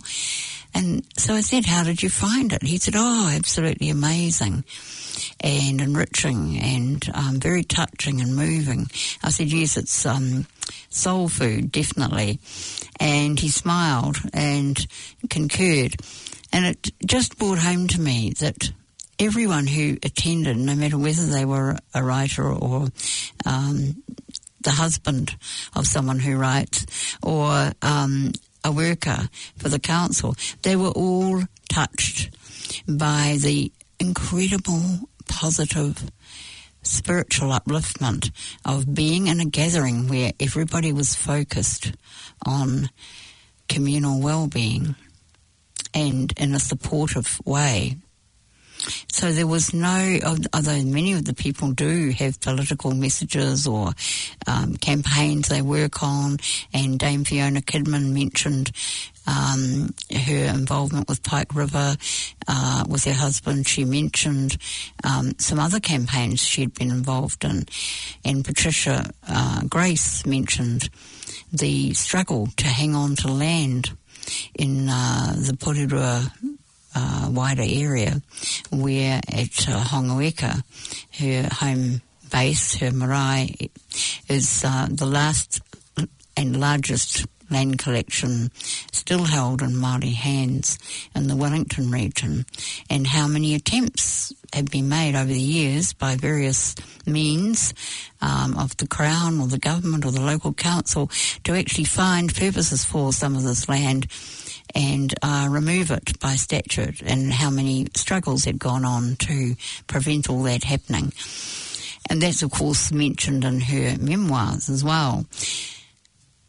And 0.73 1.03
so 1.17 1.33
I 1.33 1.41
said, 1.41 1.65
How 1.65 1.83
did 1.83 2.03
you 2.03 2.09
find 2.09 2.53
it? 2.53 2.61
He 2.61 2.77
said, 2.77 2.93
Oh, 2.95 3.31
absolutely 3.33 3.89
amazing 3.89 4.63
and 5.39 5.81
enriching 5.81 6.59
and 6.59 7.09
um, 7.13 7.39
very 7.39 7.63
touching 7.63 8.21
and 8.21 8.35
moving. 8.35 8.87
I 9.23 9.31
said, 9.31 9.51
Yes, 9.51 9.77
it's 9.77 10.05
um, 10.05 10.45
soul 10.89 11.29
food, 11.29 11.71
definitely. 11.71 12.39
And 12.99 13.39
he 13.39 13.49
smiled 13.49 14.17
and 14.33 14.85
concurred. 15.29 15.95
And 16.51 16.65
it 16.65 16.91
just 17.05 17.37
brought 17.37 17.59
home 17.59 17.87
to 17.87 18.01
me 18.01 18.33
that 18.39 18.71
everyone 19.19 19.67
who 19.67 19.97
attended, 20.03 20.57
no 20.57 20.75
matter 20.75 20.97
whether 20.97 21.25
they 21.25 21.45
were 21.45 21.77
a 21.93 22.03
writer 22.03 22.51
or 22.51 22.87
um, 23.45 24.03
the 24.61 24.71
husband 24.71 25.35
of 25.75 25.85
someone 25.85 26.19
who 26.19 26.37
writes 26.37 27.17
or 27.21 27.71
um, 27.81 28.31
a 28.63 28.71
worker 28.71 29.29
for 29.57 29.69
the 29.69 29.79
council, 29.79 30.35
they 30.63 30.75
were 30.75 30.89
all 30.89 31.43
touched 31.69 32.29
by 32.87 33.37
the 33.41 33.71
incredible 33.99 34.81
positive 35.27 36.09
spiritual 36.89 37.49
upliftment 37.49 38.31
of 38.65 38.93
being 38.93 39.27
in 39.27 39.39
a 39.39 39.45
gathering 39.45 40.07
where 40.07 40.31
everybody 40.39 40.91
was 40.91 41.15
focused 41.15 41.93
on 42.45 42.89
communal 43.67 44.21
well-being 44.21 44.95
and 45.93 46.33
in 46.37 46.53
a 46.53 46.59
supportive 46.59 47.39
way. 47.45 47.97
So 49.11 49.33
there 49.33 49.47
was 49.47 49.73
no, 49.73 50.19
although 50.53 50.83
many 50.83 51.13
of 51.13 51.25
the 51.25 51.33
people 51.33 51.73
do 51.73 52.11
have 52.11 52.39
political 52.39 52.91
messages 52.93 53.67
or 53.67 53.91
um, 54.47 54.77
campaigns 54.77 55.49
they 55.49 55.61
work 55.61 56.01
on, 56.01 56.37
and 56.73 56.97
Dame 56.97 57.25
Fiona 57.25 57.61
Kidman 57.61 58.13
mentioned 58.13 58.71
um, 59.27 59.93
her 60.25 60.45
involvement 60.45 61.09
with 61.09 61.23
Pike 61.23 61.53
River 61.53 61.97
uh, 62.47 62.85
with 62.87 63.03
her 63.05 63.13
husband. 63.13 63.67
She 63.67 63.85
mentioned 63.85 64.57
um, 65.03 65.33
some 65.37 65.59
other 65.59 65.79
campaigns 65.79 66.41
she'd 66.41 66.73
been 66.73 66.91
involved 66.91 67.43
in, 67.43 67.65
and 68.25 68.45
Patricia 68.45 69.09
uh, 69.27 69.61
Grace 69.67 70.25
mentioned 70.25 70.89
the 71.51 71.93
struggle 71.93 72.47
to 72.57 72.67
hang 72.67 72.95
on 72.95 73.15
to 73.17 73.27
land 73.31 73.91
in 74.55 74.87
uh, 74.89 75.33
the 75.35 75.53
Porirua 75.53 76.31
uh, 76.95 77.29
wider 77.31 77.65
area 77.65 78.21
where 78.71 79.21
at 79.27 79.69
uh, 79.69 79.83
Hongoeka, 79.83 80.63
her 81.19 81.49
home 81.53 82.01
base, 82.31 82.75
her 82.75 82.91
marae, 82.91 83.69
is 84.27 84.63
uh, 84.65 84.87
the 84.89 85.05
last 85.05 85.61
and 86.37 86.59
largest 86.59 87.25
land 87.49 87.79
collection 87.79 88.51
still 88.91 89.25
held 89.25 89.61
in 89.61 89.71
Māori 89.71 90.13
hands 90.13 90.77
in 91.15 91.27
the 91.27 91.35
Wellington 91.35 91.91
region 91.91 92.45
and 92.89 93.07
how 93.07 93.27
many 93.27 93.55
attempts 93.55 94.33
have 94.53 94.65
been 94.65 94.89
made 94.89 95.15
over 95.15 95.31
the 95.31 95.39
years 95.39 95.93
by 95.93 96.15
various 96.15 96.75
means 97.05 97.73
um, 98.21 98.57
of 98.57 98.75
the 98.77 98.87
Crown 98.87 99.39
or 99.39 99.47
the 99.47 99.59
government 99.59 100.05
or 100.05 100.11
the 100.11 100.21
local 100.21 100.53
council 100.53 101.09
to 101.43 101.53
actually 101.53 101.83
find 101.83 102.35
purposes 102.35 102.83
for 102.83 103.13
some 103.13 103.35
of 103.35 103.43
this 103.43 103.69
land 103.69 104.07
and 104.75 105.13
uh, 105.23 105.47
remove 105.49 105.91
it 105.91 106.19
by 106.19 106.35
statute, 106.35 107.01
and 107.01 107.33
how 107.33 107.49
many 107.49 107.87
struggles 107.95 108.45
had 108.45 108.59
gone 108.59 108.85
on 108.85 109.15
to 109.15 109.55
prevent 109.87 110.29
all 110.29 110.43
that 110.43 110.63
happening. 110.63 111.11
And 112.09 112.21
that's, 112.21 112.43
of 112.43 112.51
course, 112.51 112.91
mentioned 112.91 113.43
in 113.43 113.61
her 113.61 113.97
memoirs 113.99 114.69
as 114.69 114.83
well. 114.83 115.25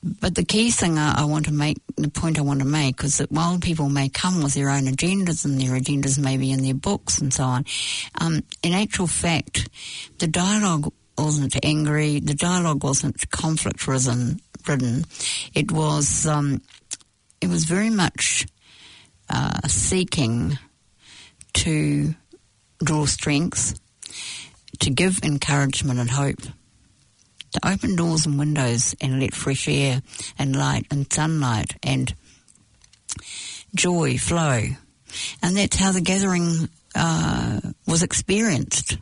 But 0.03 0.35
the 0.35 0.45
key 0.45 0.71
thing 0.71 0.99
I, 0.99 1.23
I, 1.23 1.25
want 1.25 1.45
to 1.47 1.53
make, 1.53 1.77
the 1.97 2.09
point 2.09 2.39
I 2.39 2.43
want 2.43 2.61
to 2.61 2.67
make, 2.67 3.05
is 3.05 3.19
that 3.19 3.31
while 3.31 3.59
people 3.59 3.91
may 3.91 4.09
come 4.09 4.43
with 4.43 4.55
their 4.55 4.71
own 4.71 4.85
agendas 4.85 5.45
and 5.45 5.61
their 5.61 5.79
agendas 5.79 6.19
may 6.19 6.39
be 6.39 6.53
in 6.53 6.63
their 6.63 6.75
books 6.75 7.19
and 7.19 7.33
so 7.33 7.45
on, 7.45 7.67
um, 8.19 8.43
in 8.63 8.73
actual 8.73 9.07
fact, 9.07 9.69
the 10.19 10.27
dialogue 10.27 10.91
wasn't 11.19 11.55
angry, 11.63 12.19
the 12.19 12.35
dialogue 12.35 12.83
wasn't 12.83 13.31
conflict 13.31 13.87
ridden. 13.87 14.41
It 15.55 15.71
was 15.71 16.27
um, 16.27 16.63
it 17.41 17.49
was 17.49 17.65
very 17.65 17.91
much 17.91 18.47
uh, 19.29 19.67
seeking 19.69 20.59
to 21.53 22.15
draw 22.83 23.07
strength, 23.07 23.79
to 24.79 24.91
give 24.91 25.21
encouragement 25.23 26.01
and 26.01 26.11
hope, 26.11 26.41
to 27.53 27.69
open 27.69 27.97
doors 27.97 28.27
and 28.27 28.39
windows 28.39 28.95
and 29.01 29.21
let 29.21 29.35
fresh 29.35 29.69
air 29.69 30.03
and 30.39 30.57
light 30.57 30.87
and 30.91 31.13
sunlight 31.13 31.77
and 31.83 32.15
joy 33.75 34.19
flow. 34.19 34.63
And 35.43 35.57
that's 35.57 35.77
how 35.77 35.93
the 35.93 36.01
gathering 36.01 36.69
uh, 36.95 37.61
was 37.87 38.03
experienced 38.03 38.99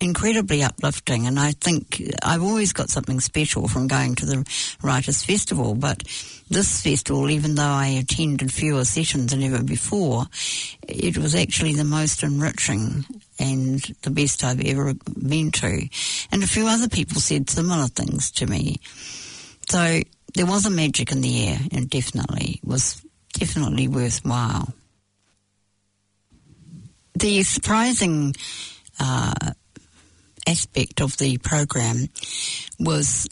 incredibly 0.00 0.62
uplifting. 0.62 1.26
And 1.26 1.38
I 1.38 1.52
think 1.52 2.02
I've 2.22 2.42
always 2.42 2.72
got 2.72 2.90
something 2.90 3.20
special 3.20 3.68
from 3.68 3.88
going 3.88 4.14
to 4.16 4.26
the 4.26 4.76
Writers' 4.82 5.24
Festival, 5.24 5.74
but 5.74 6.02
this 6.48 6.80
festival, 6.80 7.28
even 7.30 7.56
though 7.56 7.62
I 7.62 7.88
attended 7.88 8.52
fewer 8.52 8.84
sessions 8.84 9.32
than 9.32 9.42
ever 9.42 9.62
before, 9.62 10.26
it 10.86 11.18
was 11.18 11.34
actually 11.34 11.74
the 11.74 11.84
most 11.84 12.22
enriching 12.22 13.04
and 13.38 13.80
the 14.02 14.10
best 14.10 14.44
I've 14.44 14.64
ever 14.64 14.94
been 14.94 15.50
to. 15.52 15.88
And 16.32 16.42
a 16.42 16.46
few 16.46 16.66
other 16.66 16.88
people 16.88 17.20
said 17.20 17.50
similar 17.50 17.86
things 17.86 18.30
to 18.32 18.46
me. 18.46 18.80
So 19.68 20.00
there 20.34 20.46
was 20.46 20.66
a 20.66 20.70
magic 20.70 21.12
in 21.12 21.20
the 21.20 21.48
air 21.48 21.58
and 21.72 21.88
definitely 21.88 22.60
was 22.64 23.02
definitely 23.32 23.88
worthwhile. 23.88 24.72
The 27.14 27.42
surprising 27.42 28.34
uh, 29.00 29.34
aspect 30.46 31.00
of 31.00 31.16
the 31.18 31.38
program 31.38 32.08
was 32.78 33.28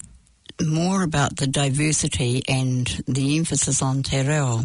more 0.65 1.03
about 1.03 1.37
the 1.37 1.47
diversity 1.47 2.43
and 2.49 2.87
the 3.07 3.37
emphasis 3.37 3.83
on 3.83 4.03
te 4.03 4.23
reo. 4.23 4.63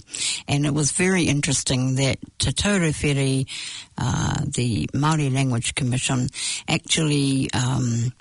And 0.48 0.65
it 0.65 0.74
was 0.74 0.91
very 0.91 1.24
interesting 1.24 1.95
that 1.95 2.17
Te 2.39 2.51
Taura 2.51 2.91
Whiri, 2.91 3.48
uh, 3.98 4.41
the 4.45 4.88
Māori 4.93 5.33
Language 5.33 5.75
Commission, 5.75 6.29
actually 6.67 7.50
um, 7.53 8.13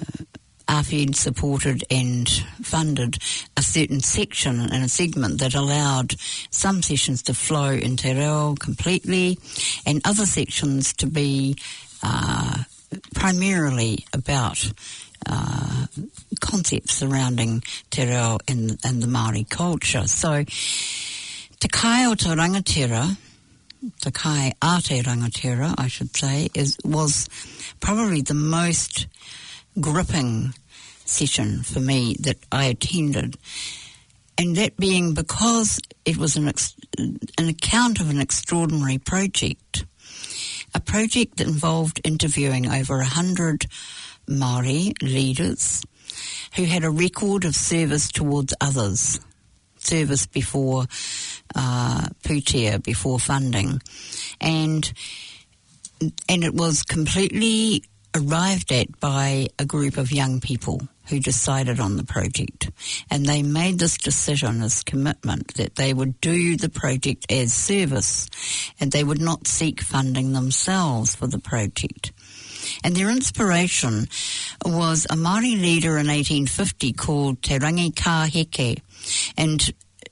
uh, 0.00 0.24
ARFED 0.68 1.16
supported 1.16 1.84
and 1.90 2.28
funded 2.62 3.18
a 3.56 3.62
certain 3.62 4.00
section 4.00 4.60
and 4.60 4.84
a 4.84 4.88
segment 4.88 5.40
that 5.40 5.54
allowed 5.54 6.14
some 6.50 6.80
sessions 6.80 7.22
to 7.24 7.34
flow 7.34 7.72
in 7.72 7.96
Te 7.96 8.14
Reo 8.14 8.54
completely 8.54 9.38
and 9.84 10.00
other 10.04 10.26
sections 10.26 10.92
to 10.94 11.06
be 11.06 11.56
uh, 12.02 12.62
primarily 13.14 14.04
about 14.12 14.72
uh, 15.28 15.86
concepts 16.40 16.94
surrounding 16.94 17.62
te 17.90 18.04
reo 18.04 18.38
and 18.48 18.70
the 18.70 19.06
Māori 19.06 19.48
culture. 19.48 20.06
So, 20.06 20.44
Te 20.44 21.68
Kai 21.68 22.06
o 22.06 22.14
Te 22.14 22.28
Rangatira, 22.28 23.16
Te 24.00 24.10
Kai 24.10 24.52
a 24.62 24.80
Te 24.82 25.02
Rangatira, 25.02 25.74
I 25.76 25.88
should 25.88 26.16
say, 26.16 26.48
is, 26.54 26.78
was 26.84 27.28
probably 27.80 28.22
the 28.22 28.34
most 28.34 29.06
gripping 29.78 30.54
session 31.04 31.62
for 31.62 31.80
me 31.80 32.16
that 32.20 32.38
I 32.50 32.66
attended. 32.66 33.36
And 34.38 34.56
that 34.56 34.78
being 34.78 35.12
because 35.12 35.80
it 36.06 36.16
was 36.16 36.36
an, 36.36 36.48
ex- 36.48 36.74
an 36.96 37.48
account 37.48 38.00
of 38.00 38.08
an 38.08 38.20
extraordinary 38.20 38.98
project 38.98 39.84
a 40.74 40.80
project 40.80 41.36
that 41.38 41.48
involved 41.48 42.00
interviewing 42.04 42.70
over 42.70 43.00
a 43.00 43.04
hundred 43.04 43.66
Maori 44.30 44.94
leaders 45.02 45.82
who 46.54 46.64
had 46.64 46.84
a 46.84 46.90
record 46.90 47.44
of 47.44 47.54
service 47.54 48.10
towards 48.10 48.54
others, 48.60 49.20
service 49.78 50.26
before 50.26 50.86
uh, 51.54 52.08
Pūtea, 52.22 52.82
before 52.82 53.18
funding, 53.18 53.80
and 54.40 54.92
and 56.28 56.44
it 56.44 56.54
was 56.54 56.82
completely 56.82 57.84
arrived 58.14 58.72
at 58.72 58.98
by 59.00 59.48
a 59.58 59.64
group 59.64 59.96
of 59.96 60.10
young 60.10 60.40
people 60.40 60.80
who 61.10 61.20
decided 61.20 61.80
on 61.80 61.96
the 61.96 62.04
project. 62.04 62.70
And 63.10 63.26
they 63.26 63.42
made 63.42 63.78
this 63.78 63.98
decision 63.98 64.62
as 64.62 64.82
commitment 64.82 65.54
that 65.54 65.74
they 65.74 65.92
would 65.92 66.20
do 66.20 66.56
the 66.56 66.68
project 66.68 67.26
as 67.30 67.52
service 67.52 68.28
and 68.78 68.92
they 68.92 69.04
would 69.04 69.20
not 69.20 69.46
seek 69.46 69.80
funding 69.80 70.32
themselves 70.32 71.14
for 71.14 71.26
the 71.26 71.38
project. 71.38 72.12
And 72.84 72.94
their 72.94 73.10
inspiration 73.10 74.06
was 74.64 75.06
a 75.10 75.14
Māori 75.14 75.60
leader 75.60 75.98
in 75.98 76.06
1850 76.06 76.92
called 76.92 77.42
Te 77.42 77.58
Rangi 77.58 78.82
And 79.36 79.60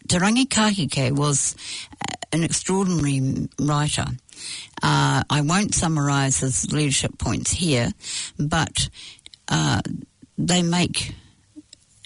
Te 0.08 0.16
Rangikāheke 0.16 1.12
was 1.12 1.54
uh, 1.92 2.14
an 2.32 2.42
extraordinary 2.42 3.48
writer. 3.58 4.06
Uh, 4.82 5.22
I 5.28 5.40
won't 5.42 5.74
summarise 5.74 6.40
his 6.40 6.72
leadership 6.72 7.18
points 7.18 7.50
here, 7.50 7.90
but 8.38 8.88
uh, 9.48 9.80
they 10.36 10.62
make 10.62 11.14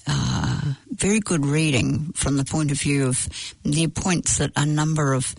uh, 0.07 0.75
very 0.91 1.21
good 1.21 1.45
reading 1.45 2.13
from 2.15 2.37
the 2.37 2.45
point 2.45 2.71
of 2.71 2.81
view 2.81 3.07
of 3.07 3.29
the 3.65 3.89
points 3.89 4.39
that 4.39 4.53
a 4.57 4.67
number 4.67 5.13
of 5.13 5.35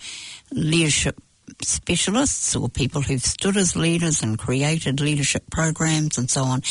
leadership 0.52 1.18
specialists 1.62 2.56
or 2.56 2.70
people 2.70 3.02
who've 3.02 3.22
stood 3.22 3.58
as 3.58 3.76
leaders 3.76 4.22
and 4.22 4.38
created 4.38 5.00
leadership 5.00 5.44
programs 5.50 6.18
and 6.18 6.30
so 6.30 6.44
on, 6.44 6.62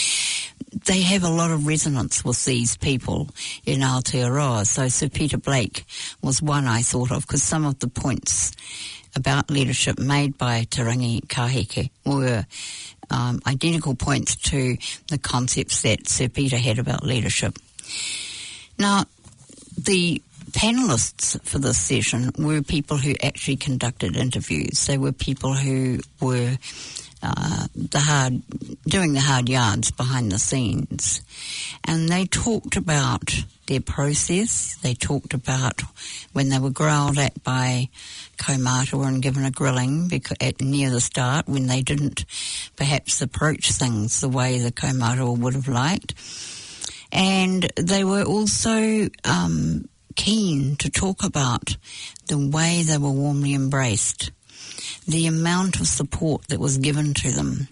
they 0.86 1.02
have 1.02 1.22
a 1.22 1.28
lot 1.28 1.50
of 1.50 1.66
resonance 1.66 2.24
with 2.24 2.44
these 2.44 2.76
people 2.76 3.28
in 3.64 3.80
Aotearoa. 3.80 4.66
So 4.66 4.88
Sir 4.88 5.08
Peter 5.08 5.38
Blake 5.38 5.84
was 6.22 6.42
one 6.42 6.66
I 6.66 6.82
thought 6.82 7.10
of 7.10 7.26
because 7.26 7.42
some 7.42 7.64
of 7.64 7.78
the 7.78 7.88
points 7.88 8.52
about 9.14 9.50
leadership 9.50 9.98
made 9.98 10.38
by 10.38 10.64
Te 10.64 10.82
Rangikāheke 10.82 11.90
were 12.06 12.46
um, 13.10 13.40
identical 13.46 13.94
points 13.94 14.36
to 14.36 14.76
the 15.08 15.18
concepts 15.18 15.82
that 15.82 16.08
Sir 16.08 16.28
Peter 16.28 16.56
had 16.56 16.78
about 16.78 17.04
leadership. 17.04 17.58
Now, 18.78 19.04
the 19.76 20.22
panelists 20.52 21.40
for 21.42 21.58
this 21.58 21.78
session 21.78 22.30
were 22.38 22.62
people 22.62 22.96
who 22.96 23.14
actually 23.22 23.56
conducted 23.56 24.16
interviews. 24.16 24.86
They 24.86 24.98
were 24.98 25.12
people 25.12 25.54
who 25.54 26.00
were 26.20 26.56
uh, 27.22 27.66
the 27.74 28.00
hard, 28.00 28.42
doing 28.84 29.12
the 29.12 29.20
hard 29.20 29.48
yards 29.48 29.90
behind 29.92 30.32
the 30.32 30.38
scenes. 30.38 31.22
And 31.84 32.08
they 32.08 32.26
talked 32.26 32.76
about 32.76 33.32
their 33.66 33.80
process. 33.80 34.76
They 34.82 34.94
talked 34.94 35.32
about 35.32 35.82
when 36.32 36.48
they 36.48 36.58
were 36.58 36.70
growled 36.70 37.18
at 37.18 37.42
by 37.44 37.88
Kaumātua 38.38 39.06
and 39.06 39.22
given 39.22 39.44
a 39.44 39.52
grilling 39.52 40.08
because 40.08 40.36
at, 40.40 40.60
near 40.60 40.90
the 40.90 41.00
start 41.00 41.48
when 41.48 41.68
they 41.68 41.82
didn't 41.82 42.24
perhaps 42.76 43.22
approach 43.22 43.70
things 43.70 44.20
the 44.20 44.28
way 44.28 44.58
the 44.58 44.72
Kaumātua 44.72 45.38
would 45.38 45.54
have 45.54 45.68
liked. 45.68 46.14
And 47.12 47.70
they 47.76 48.04
were 48.04 48.24
also 48.24 49.08
um, 49.24 49.88
keen 50.12 50.76
to 50.76 50.90
talk 50.90 51.24
about 51.24 51.76
the 52.26 52.38
way 52.38 52.82
they 52.82 52.98
were 52.98 53.10
warmly 53.10 53.54
embraced, 53.54 54.30
the 55.06 55.26
amount 55.26 55.80
of 55.80 55.86
support 55.86 56.48
that 56.48 56.60
was 56.60 56.78
given 56.78 57.14
to 57.14 57.30
them, 57.30 57.68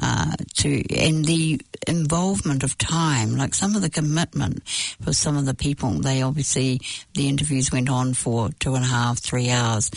uh, 0.00 0.32
to 0.54 0.82
and 0.94 1.24
the 1.24 1.60
involvement 1.86 2.62
of 2.62 2.78
time, 2.78 3.36
like 3.36 3.54
some 3.54 3.76
of 3.76 3.82
the 3.82 3.90
commitment 3.90 4.66
for 5.02 5.12
some 5.12 5.36
of 5.36 5.46
the 5.46 5.54
people. 5.54 5.90
They 5.90 6.22
obviously 6.22 6.80
the 7.14 7.28
interviews 7.28 7.72
went 7.72 7.90
on 7.90 8.14
for 8.14 8.50
two 8.58 8.74
and 8.74 8.84
a 8.84 8.88
half, 8.88 9.18
three 9.18 9.50
hours. 9.50 9.90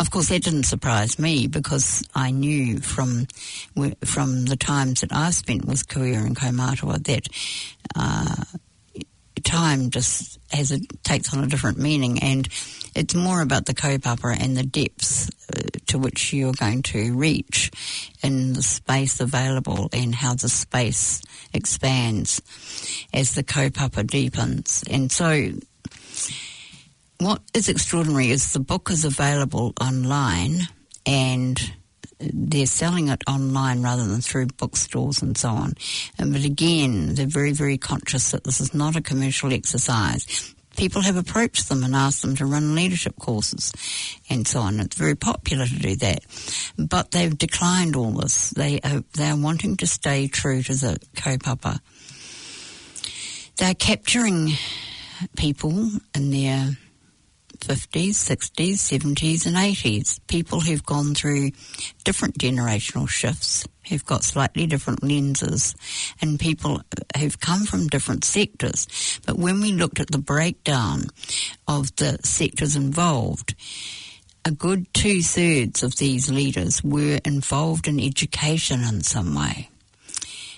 Of 0.00 0.10
course, 0.10 0.28
that 0.28 0.42
didn't 0.42 0.64
surprise 0.64 1.18
me 1.18 1.46
because 1.46 2.02
I 2.14 2.32
knew 2.32 2.80
from 2.80 3.26
from 4.04 4.46
the 4.46 4.56
times 4.56 5.02
that 5.02 5.12
I 5.12 5.30
spent 5.30 5.64
with 5.66 5.86
Kuia 5.86 6.16
and 6.16 6.36
Kaumātua 6.36 7.04
that 7.04 7.28
uh, 7.94 8.44
time 9.44 9.90
just 9.90 10.38
has 10.50 10.72
a, 10.72 10.80
takes 11.02 11.32
on 11.34 11.44
a 11.44 11.46
different 11.46 11.78
meaning, 11.78 12.22
and 12.22 12.48
it's 12.94 13.14
more 13.14 13.40
about 13.40 13.66
the 13.66 13.74
kaupapa 13.74 14.36
and 14.40 14.56
the 14.56 14.62
depths 14.62 15.30
uh, 15.54 15.60
to 15.86 15.98
which 15.98 16.32
you're 16.32 16.52
going 16.52 16.82
to 16.82 17.14
reach 17.14 17.70
in 18.22 18.52
the 18.54 18.62
space 18.62 19.20
available 19.20 19.88
and 19.92 20.14
how 20.14 20.34
the 20.34 20.48
space 20.48 21.22
expands 21.52 22.40
as 23.12 23.34
the 23.34 23.44
kaupapa 23.44 24.06
deepens. 24.06 24.82
And 24.90 25.12
so, 25.12 25.50
what 27.18 27.42
is 27.52 27.68
extraordinary 27.68 28.30
is 28.30 28.52
the 28.52 28.60
book 28.60 28.90
is 28.90 29.04
available 29.04 29.72
online 29.80 30.60
and 31.06 31.60
they're 32.32 32.66
selling 32.66 33.08
it 33.08 33.22
online 33.28 33.82
rather 33.82 34.06
than 34.06 34.20
through 34.20 34.46
bookstores 34.46 35.22
and 35.22 35.36
so 35.36 35.50
on. 35.50 35.74
Uh, 36.18 36.26
but 36.26 36.44
again, 36.44 37.14
they're 37.14 37.26
very, 37.26 37.52
very 37.52 37.78
conscious 37.78 38.30
that 38.30 38.44
this 38.44 38.60
is 38.60 38.74
not 38.74 38.96
a 38.96 39.02
commercial 39.02 39.52
exercise. 39.52 40.54
People 40.76 41.02
have 41.02 41.16
approached 41.16 41.68
them 41.68 41.84
and 41.84 41.94
asked 41.94 42.22
them 42.22 42.34
to 42.36 42.46
run 42.46 42.74
leadership 42.74 43.14
courses 43.20 43.72
and 44.28 44.46
so 44.46 44.60
on. 44.60 44.80
It's 44.80 44.96
very 44.96 45.14
popular 45.14 45.66
to 45.66 45.78
do 45.78 45.94
that. 45.96 46.20
But 46.76 47.12
they've 47.12 47.36
declined 47.36 47.94
all 47.94 48.10
this. 48.10 48.50
They 48.50 48.80
are, 48.80 49.04
they 49.16 49.30
are 49.30 49.36
wanting 49.36 49.76
to 49.78 49.86
stay 49.86 50.26
true 50.26 50.62
to 50.62 50.74
the 50.74 50.98
kaupapa. 51.14 51.78
They're 53.56 53.74
capturing 53.74 54.50
people 55.36 55.90
in 56.12 56.30
their 56.30 56.76
50s, 57.66 58.10
60s, 58.10 58.74
70s, 58.74 59.46
and 59.46 59.56
80s. 59.56 60.20
People 60.26 60.60
who've 60.60 60.84
gone 60.84 61.14
through 61.14 61.50
different 62.04 62.38
generational 62.38 63.08
shifts, 63.08 63.66
who've 63.88 64.04
got 64.04 64.24
slightly 64.24 64.66
different 64.66 65.02
lenses, 65.02 65.74
and 66.20 66.38
people 66.38 66.82
who've 67.18 67.40
come 67.40 67.64
from 67.64 67.86
different 67.86 68.24
sectors. 68.24 69.20
But 69.26 69.38
when 69.38 69.60
we 69.60 69.72
looked 69.72 70.00
at 70.00 70.10
the 70.10 70.18
breakdown 70.18 71.06
of 71.66 71.94
the 71.96 72.18
sectors 72.22 72.76
involved, 72.76 73.54
a 74.44 74.50
good 74.50 74.92
two 74.92 75.22
thirds 75.22 75.82
of 75.82 75.96
these 75.96 76.30
leaders 76.30 76.84
were 76.84 77.18
involved 77.24 77.88
in 77.88 77.98
education 77.98 78.82
in 78.82 79.02
some 79.02 79.34
way. 79.34 79.70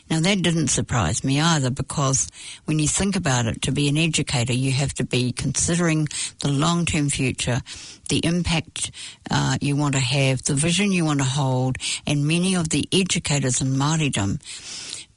Now 0.09 0.21
that 0.21 0.43
didn't 0.43 0.69
surprise 0.69 1.25
me 1.25 1.41
either 1.41 1.71
because 1.71 2.29
when 2.65 2.79
you 2.79 2.89
think 2.89 3.17
about 3.17 3.47
it, 3.47 3.63
to 3.63 3.73
be 3.73 3.89
an 3.89 3.97
educator, 3.97 4.53
you 4.53 4.73
have 4.73 4.95
to 4.95 5.05
be 5.05 5.33
considering 5.33 6.09
the 6.41 6.49
long-term 6.49 7.11
future, 7.11 7.61
the 8.09 8.25
impact 8.25 8.91
uh, 9.31 9.59
you 9.61 9.77
want 9.77 9.95
to 9.95 10.01
have, 10.01 10.43
the 10.45 10.55
vision 10.55 10.93
you 10.93 11.05
want 11.05 11.19
to 11.19 11.25
hold, 11.25 11.77
and 12.07 12.27
many 12.27 12.55
of 12.55 12.69
the 12.69 12.89
educators 12.93 13.61
in 13.61 13.69
Māoridom, 13.69 14.39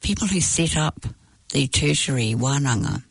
people 0.00 0.26
who 0.26 0.40
set 0.40 0.76
up 0.76 1.06
the 1.50 1.66
tertiary 1.68 2.34
wānanga, 2.34 3.02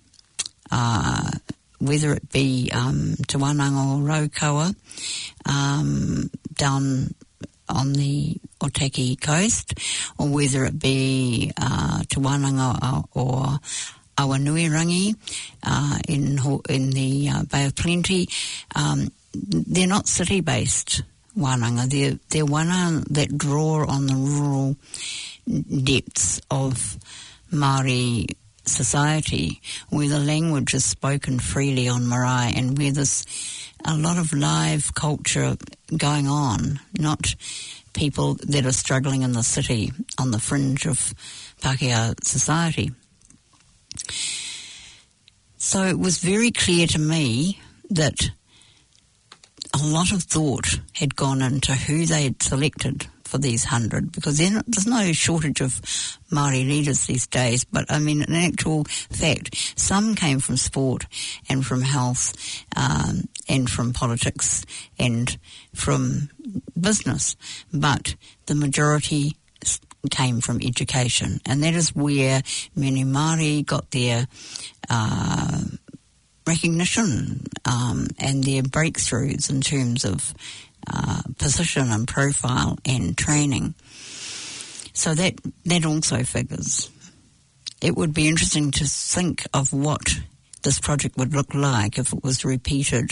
uh, 0.71 1.31
whether 1.79 2.13
it 2.13 2.29
be 2.31 2.69
um, 2.73 3.15
Te 3.27 3.37
Wānanga 3.37 3.95
o 3.95 3.99
Raukawa, 3.99 4.75
um, 5.45 6.29
down 6.55 7.13
on 7.69 7.93
the 7.93 8.37
Otaki 8.59 9.19
coast, 9.19 9.73
or 10.17 10.27
whether 10.27 10.65
it 10.65 10.79
be 10.79 11.51
uh, 11.57 12.03
or 13.13 13.59
Awanuiārangi 14.17 15.15
uh, 15.63 15.99
in 16.07 16.37
in 16.67 16.89
the 16.91 17.29
uh, 17.29 17.43
Bay 17.43 17.65
of 17.65 17.75
Plenty, 17.75 18.27
um, 18.75 19.11
they're 19.33 19.87
not 19.87 20.07
city-based 20.07 21.03
wānanga. 21.37 21.89
They're, 21.89 22.19
they're 22.29 22.45
wānanga 22.45 23.05
that 23.09 23.37
draw 23.37 23.85
on 23.87 24.07
the 24.07 24.15
rural 24.15 24.75
depths 25.47 26.41
of 26.51 26.97
Māori 27.51 28.27
society, 28.65 29.61
where 29.89 30.09
the 30.09 30.19
language 30.19 30.73
is 30.73 30.85
spoken 30.85 31.39
freely 31.39 31.87
on 31.87 32.07
marae 32.07 32.53
and 32.55 32.77
where 32.77 32.91
there's 32.91 33.25
a 33.85 33.95
lot 33.95 34.17
of 34.17 34.33
live 34.33 34.93
culture 34.93 35.57
going 35.95 36.27
on, 36.27 36.79
not 36.97 37.35
people 37.93 38.35
that 38.35 38.65
are 38.65 38.71
struggling 38.71 39.21
in 39.23 39.33
the 39.33 39.43
city 39.43 39.91
on 40.17 40.31
the 40.31 40.39
fringe 40.39 40.85
of 40.85 41.13
Pākehā 41.61 42.23
society. 42.23 42.91
So 45.57 45.83
it 45.83 45.99
was 45.99 46.19
very 46.19 46.51
clear 46.51 46.87
to 46.87 46.99
me 46.99 47.59
that 47.89 48.29
a 49.73 49.85
lot 49.85 50.11
of 50.11 50.23
thought 50.23 50.79
had 50.93 51.15
gone 51.15 51.41
into 51.41 51.73
who 51.73 52.05
they 52.05 52.23
had 52.23 52.41
selected 52.41 53.07
for 53.29 53.37
these 53.37 53.63
hundred 53.65 54.11
because 54.11 54.39
there's 54.39 54.87
no 54.87 55.13
shortage 55.13 55.61
of 55.61 55.79
Maori 56.31 56.63
leaders 56.63 57.05
these 57.05 57.27
days. 57.27 57.63
But 57.63 57.85
I 57.89 57.99
mean, 57.99 58.23
in 58.23 58.33
actual 58.33 58.85
fact, 58.85 59.55
some 59.79 60.15
came 60.15 60.39
from 60.39 60.57
sport 60.57 61.05
and 61.47 61.65
from 61.65 61.81
health 61.81 62.33
um, 62.75 63.29
and 63.47 63.69
from 63.69 63.93
politics 63.93 64.65
and 64.97 65.37
from 65.75 66.29
business, 66.79 67.35
but 67.71 68.15
the 68.47 68.55
majority 68.55 69.37
came 70.09 70.41
from 70.41 70.61
education, 70.61 71.39
and 71.45 71.61
that 71.63 71.75
is 71.75 71.95
where 71.95 72.41
many 72.75 73.03
Maori 73.03 73.61
got 73.61 73.91
their 73.91 74.27
uh, 74.89 75.61
recognition 76.47 77.43
um, 77.65 78.07
and 78.17 78.43
their 78.43 78.63
breakthroughs 78.63 79.49
in 79.49 79.61
terms 79.61 80.03
of 80.03 80.33
uh, 80.93 81.21
position 81.37 81.91
and 81.91 82.07
profile 82.07 82.77
and 82.85 83.17
training. 83.17 83.73
So 84.93 85.13
that 85.15 85.35
that 85.65 85.85
also 85.85 86.23
figures. 86.23 86.89
It 87.81 87.95
would 87.95 88.13
be 88.13 88.27
interesting 88.27 88.71
to 88.71 88.85
think 88.85 89.45
of 89.53 89.71
what 89.71 90.19
this 90.63 90.79
project 90.79 91.17
would 91.17 91.33
look 91.33 91.53
like 91.53 91.97
if 91.97 92.11
it 92.11 92.23
was 92.23 92.43
repeated, 92.43 93.11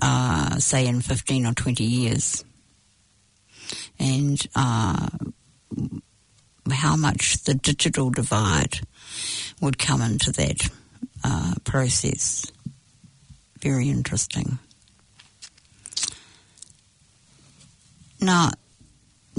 uh, 0.00 0.58
say, 0.58 0.86
in 0.86 1.00
15 1.00 1.46
or 1.46 1.54
20 1.54 1.82
years. 1.82 2.44
And 3.98 4.40
uh, 4.54 5.08
how 6.70 6.96
much 6.96 7.42
the 7.44 7.54
digital 7.54 8.10
divide 8.10 8.80
would 9.60 9.78
come 9.78 10.00
into 10.00 10.32
that 10.32 10.70
uh, 11.24 11.54
process. 11.64 12.50
very 13.60 13.90
interesting. 13.90 14.58
Now, 18.20 18.50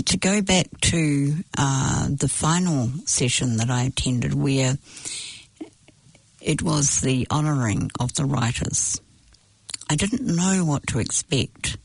to 0.06 0.18
go 0.18 0.42
back 0.42 0.66
to 0.82 1.36
uh, 1.56 2.08
the 2.10 2.28
final 2.28 2.90
session 3.06 3.58
that 3.58 3.70
I 3.70 3.84
attended, 3.84 4.34
where 4.34 4.78
it 6.42 6.64
was 6.64 7.02
the 7.02 7.28
honouring 7.30 7.92
of 8.00 8.16
the 8.16 8.26
writers, 8.26 9.00
I 9.88 9.96
didn't 9.96 10.26
know 10.26 10.66
what 10.66 10.88
to 10.88 11.00
expect, 11.00 11.78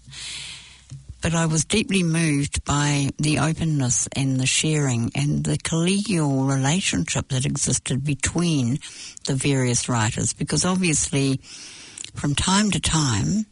but 1.21 1.35
I 1.35 1.45
was 1.45 1.67
deeply 1.67 2.03
moved 2.03 2.65
by 2.65 3.11
the 3.19 3.41
openness 3.41 4.09
and 4.17 4.41
the 4.41 4.47
sharing 4.47 5.11
and 5.15 5.45
the 5.45 5.59
collegial 5.59 6.49
relationship 6.49 7.29
that 7.29 7.45
existed 7.45 8.05
between 8.05 8.79
the 9.27 9.35
various 9.35 9.87
writers, 9.87 10.33
because 10.33 10.65
obviously, 10.65 11.41
from 12.15 12.35
time 12.35 12.71
to 12.71 12.81
time, 12.81 13.45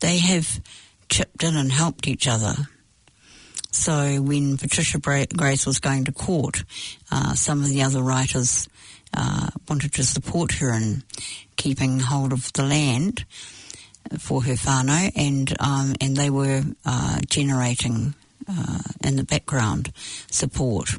they 0.00 0.18
have 0.18 0.60
chipped 1.08 1.42
in 1.42 1.56
and 1.56 1.72
helped 1.72 2.06
each 2.06 2.28
other 2.28 2.68
so 3.74 4.22
when 4.22 4.56
Patricia 4.56 5.00
Grace 5.00 5.66
was 5.66 5.80
going 5.80 6.04
to 6.04 6.12
court, 6.12 6.62
uh, 7.10 7.34
some 7.34 7.60
of 7.60 7.68
the 7.68 7.82
other 7.82 8.02
writers 8.02 8.68
uh, 9.12 9.48
wanted 9.68 9.92
to 9.94 10.04
support 10.04 10.52
her 10.52 10.72
in 10.72 11.02
keeping 11.56 11.98
hold 11.98 12.32
of 12.32 12.52
the 12.52 12.62
land 12.62 13.24
for 14.20 14.44
her 14.44 14.54
whānau, 14.54 15.10
and 15.16 15.52
um, 15.60 15.94
and 16.00 16.16
they 16.16 16.30
were 16.30 16.62
uh, 16.86 17.18
generating 17.28 18.14
uh, 18.48 18.78
in 19.02 19.16
the 19.16 19.24
background 19.24 19.92
support. 20.30 20.90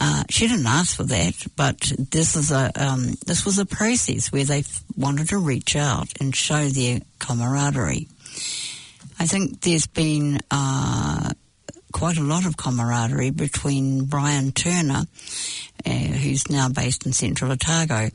Uh, 0.00 0.22
she 0.30 0.46
didn't 0.46 0.66
ask 0.66 0.96
for 0.96 1.04
that, 1.04 1.34
but 1.56 1.92
this 1.98 2.36
is 2.36 2.52
a 2.52 2.70
um, 2.76 3.14
this 3.26 3.44
was 3.44 3.58
a 3.58 3.66
process 3.66 4.30
where 4.30 4.44
they 4.44 4.62
wanted 4.96 5.28
to 5.30 5.38
reach 5.38 5.74
out 5.74 6.08
and 6.20 6.34
show 6.34 6.68
their 6.68 7.00
camaraderie. 7.18 8.06
I 9.18 9.26
think 9.26 9.60
there's 9.60 9.86
been 9.86 10.40
uh, 10.50 11.32
quite 11.92 12.18
a 12.18 12.22
lot 12.22 12.46
of 12.46 12.56
camaraderie 12.56 13.30
between 13.30 14.04
Brian 14.06 14.52
Turner, 14.52 15.04
uh, 15.86 15.90
who's 15.90 16.48
now 16.50 16.68
based 16.68 17.06
in 17.06 17.12
Central 17.12 17.52
Otago, 17.52 18.08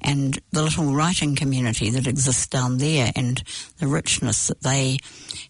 and 0.00 0.38
the 0.52 0.62
little 0.62 0.94
writing 0.94 1.34
community 1.36 1.90
that 1.90 2.06
exists 2.06 2.46
down 2.46 2.78
there 2.78 3.12
and 3.14 3.42
the 3.78 3.86
richness 3.86 4.48
that 4.48 4.62
they 4.62 4.98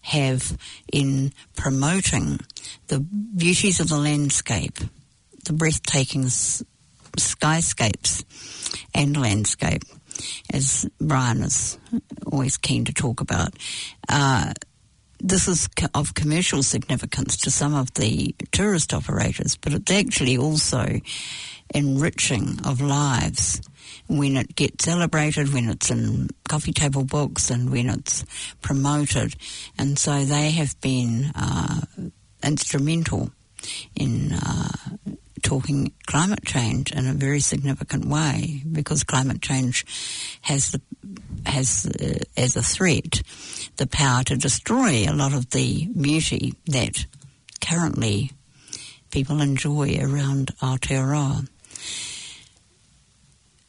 have 0.01 0.57
in 0.91 1.31
promoting 1.55 2.39
the 2.87 2.99
beauties 2.99 3.79
of 3.79 3.87
the 3.87 3.97
landscape, 3.97 4.79
the 5.45 5.53
breathtaking 5.53 6.25
skyscapes 7.17 8.23
and 8.93 9.15
landscape, 9.15 9.83
as 10.51 10.89
Brian 10.99 11.43
is 11.43 11.77
always 12.25 12.57
keen 12.57 12.85
to 12.85 12.93
talk 12.93 13.21
about. 13.21 13.53
Uh, 14.09 14.53
this 15.27 15.47
is 15.47 15.67
of 15.95 16.13
commercial 16.13 16.61
significance 16.61 17.35
to 17.37 17.49
some 17.49 17.73
of 17.73 17.93
the 17.95 18.35
tourist 18.51 18.93
operators, 18.93 19.57
but 19.57 19.73
it's 19.73 19.91
actually 19.91 20.37
also 20.37 20.99
enriching 21.73 22.59
of 22.63 22.79
lives 22.79 23.59
when 24.07 24.37
it 24.37 24.55
gets 24.55 24.85
celebrated, 24.85 25.51
when 25.51 25.67
it's 25.67 25.89
in 25.89 26.29
coffee 26.47 26.73
table 26.73 27.03
books, 27.03 27.49
and 27.49 27.71
when 27.71 27.89
it's 27.89 28.23
promoted. 28.61 29.35
And 29.79 29.97
so 29.97 30.23
they 30.23 30.51
have 30.51 30.79
been 30.81 31.31
uh, 31.33 31.81
instrumental 32.43 33.31
in 33.95 34.31
uh, 34.31 34.69
talking 35.41 35.91
climate 36.05 36.45
change 36.45 36.91
in 36.91 37.07
a 37.07 37.13
very 37.13 37.39
significant 37.39 38.05
way 38.05 38.61
because 38.71 39.03
climate 39.03 39.41
change 39.41 39.85
has 40.41 40.71
the 40.71 40.81
has 41.45 41.85
uh, 41.85 42.19
as 42.37 42.55
a 42.55 42.63
threat 42.63 43.21
the 43.77 43.87
power 43.87 44.23
to 44.23 44.35
destroy 44.35 45.05
a 45.07 45.13
lot 45.13 45.33
of 45.33 45.49
the 45.51 45.87
beauty 45.87 46.53
that 46.67 47.05
currently 47.61 48.31
people 49.11 49.41
enjoy 49.41 49.97
around 50.01 50.51
Aotearoa. 50.61 51.47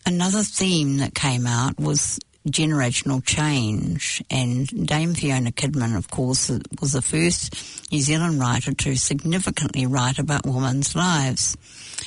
Another 0.05 0.43
theme 0.43 0.99
that 0.99 1.15
came 1.15 1.47
out 1.47 1.79
was 1.79 2.21
generational 2.49 3.25
change. 3.25 4.23
And 4.31 4.67
Dame 4.87 5.15
Fiona 5.15 5.51
Kidman, 5.51 5.97
of 5.97 6.11
course, 6.11 6.51
was 6.81 6.93
the 6.93 7.03
first 7.03 7.91
New 7.93 8.01
Zealand 8.01 8.41
writer 8.41 8.73
to 8.73 8.97
significantly 8.97 9.87
write 9.87 10.19
about 10.19 10.47
women's 10.47 10.95
lives 10.95 11.57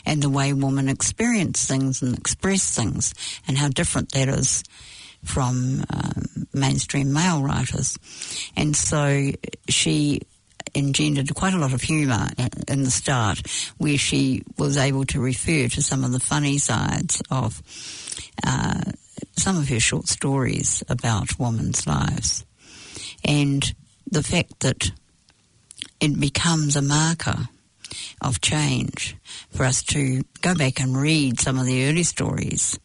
and 0.06 0.22
the 0.22 0.30
way 0.30 0.54
women 0.54 0.88
experience 0.88 1.66
things 1.66 2.02
and 2.02 2.18
express 2.18 2.76
things 2.76 3.14
and 3.48 3.58
how 3.58 3.68
different 3.68 4.12
that 4.14 4.30
is 4.30 4.64
from 5.24 5.84
um, 5.94 6.48
mainstream 6.54 7.14
male 7.14 7.42
writers. 7.42 7.98
And 8.56 8.76
so 8.76 9.32
she 9.68 10.22
engendered 10.76 11.34
quite 11.36 11.54
a 11.54 11.58
lot 11.58 11.74
of 11.74 11.82
humour 11.82 12.30
in 12.68 12.84
the 12.84 12.92
start, 12.92 13.42
where 13.78 13.98
she 13.98 14.44
was 14.58 14.78
able 14.78 15.06
to 15.06 15.20
refer 15.20 15.68
to 15.68 15.82
some 15.82 16.04
of 16.04 16.12
the 16.12 16.20
funny 16.20 16.58
sides 16.58 17.22
of 17.32 17.62
uh, 18.46 18.82
some 19.36 19.58
of 19.58 19.70
her 19.70 19.80
short 19.80 20.08
stories 20.08 20.84
about 20.90 21.40
women's 21.40 21.88
lives. 21.88 22.46
And 23.24 23.74
the 24.10 24.24
fact 24.24 24.60
that 24.62 24.92
it 26.00 26.20
becomes 26.20 26.76
a 26.76 26.82
marker 26.82 27.50
of 28.22 28.42
change 28.42 29.16
for 29.52 29.66
us 29.66 29.84
to 29.84 30.24
go 30.42 30.56
back 30.56 30.80
and 30.80 30.96
read 30.96 31.40
some 31.40 31.58
of 31.58 31.66
the 31.66 31.88
early 31.88 32.04
stories 32.04 32.80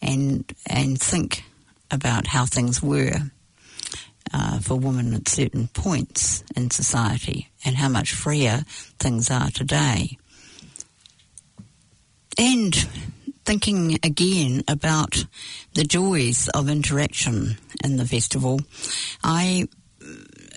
and 0.00 0.50
and 0.66 1.00
think 1.00 1.44
about 1.90 2.26
how 2.26 2.46
things 2.46 2.82
were 2.82 3.30
uh, 4.32 4.60
for 4.60 4.76
women 4.76 5.14
at 5.14 5.28
certain 5.28 5.68
points 5.68 6.44
in 6.56 6.70
society 6.70 7.50
and 7.64 7.76
how 7.76 7.88
much 7.88 8.12
freer 8.12 8.64
things 8.98 9.30
are 9.30 9.50
today. 9.50 10.18
And 12.38 12.74
thinking 13.44 13.98
again 14.02 14.62
about 14.68 15.26
the 15.74 15.84
joys 15.84 16.48
of 16.48 16.68
interaction 16.68 17.58
in 17.82 17.96
the 17.96 18.06
festival, 18.06 18.60
I 19.22 19.68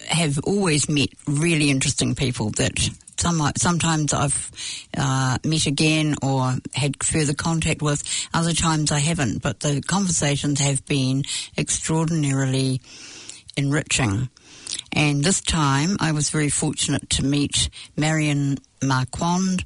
have 0.08 0.40
always 0.44 0.88
met 0.90 1.10
really 1.26 1.70
interesting 1.70 2.16
people 2.16 2.52
that 2.52 2.90
some, 3.20 3.52
sometimes 3.58 4.14
I've 4.14 4.52
uh, 4.98 5.38
met 5.44 5.66
again 5.66 6.16
or 6.22 6.56
had 6.74 7.04
further 7.04 7.34
contact 7.34 7.82
with. 7.82 8.04
Other 8.34 8.54
times 8.54 8.92
I 8.92 9.00
haven't, 9.00 9.42
but 9.42 9.60
the 9.62 9.82
conversations 9.82 10.60
have 10.60 10.86
been 10.86 11.24
extraordinarily 11.58 12.82
enriching. 13.56 14.30
And 14.92 15.24
this 15.24 15.42
time 15.42 15.98
I 16.00 16.12
was 16.12 16.30
very 16.30 16.50
fortunate 16.50 17.10
to 17.12 17.26
meet 17.26 17.70
Marion 17.96 18.58
Marquand, 18.84 19.64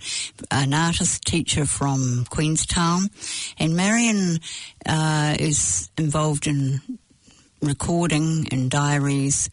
an 0.51 0.73
artist 0.73 1.23
teacher 1.25 1.65
from 1.65 2.25
Queenstown. 2.29 3.09
And 3.57 3.75
Marion 3.75 4.39
uh, 4.85 5.35
is 5.39 5.89
involved 5.97 6.47
in 6.47 6.81
recording 7.61 8.47
and 8.51 8.69
diaries 8.69 9.49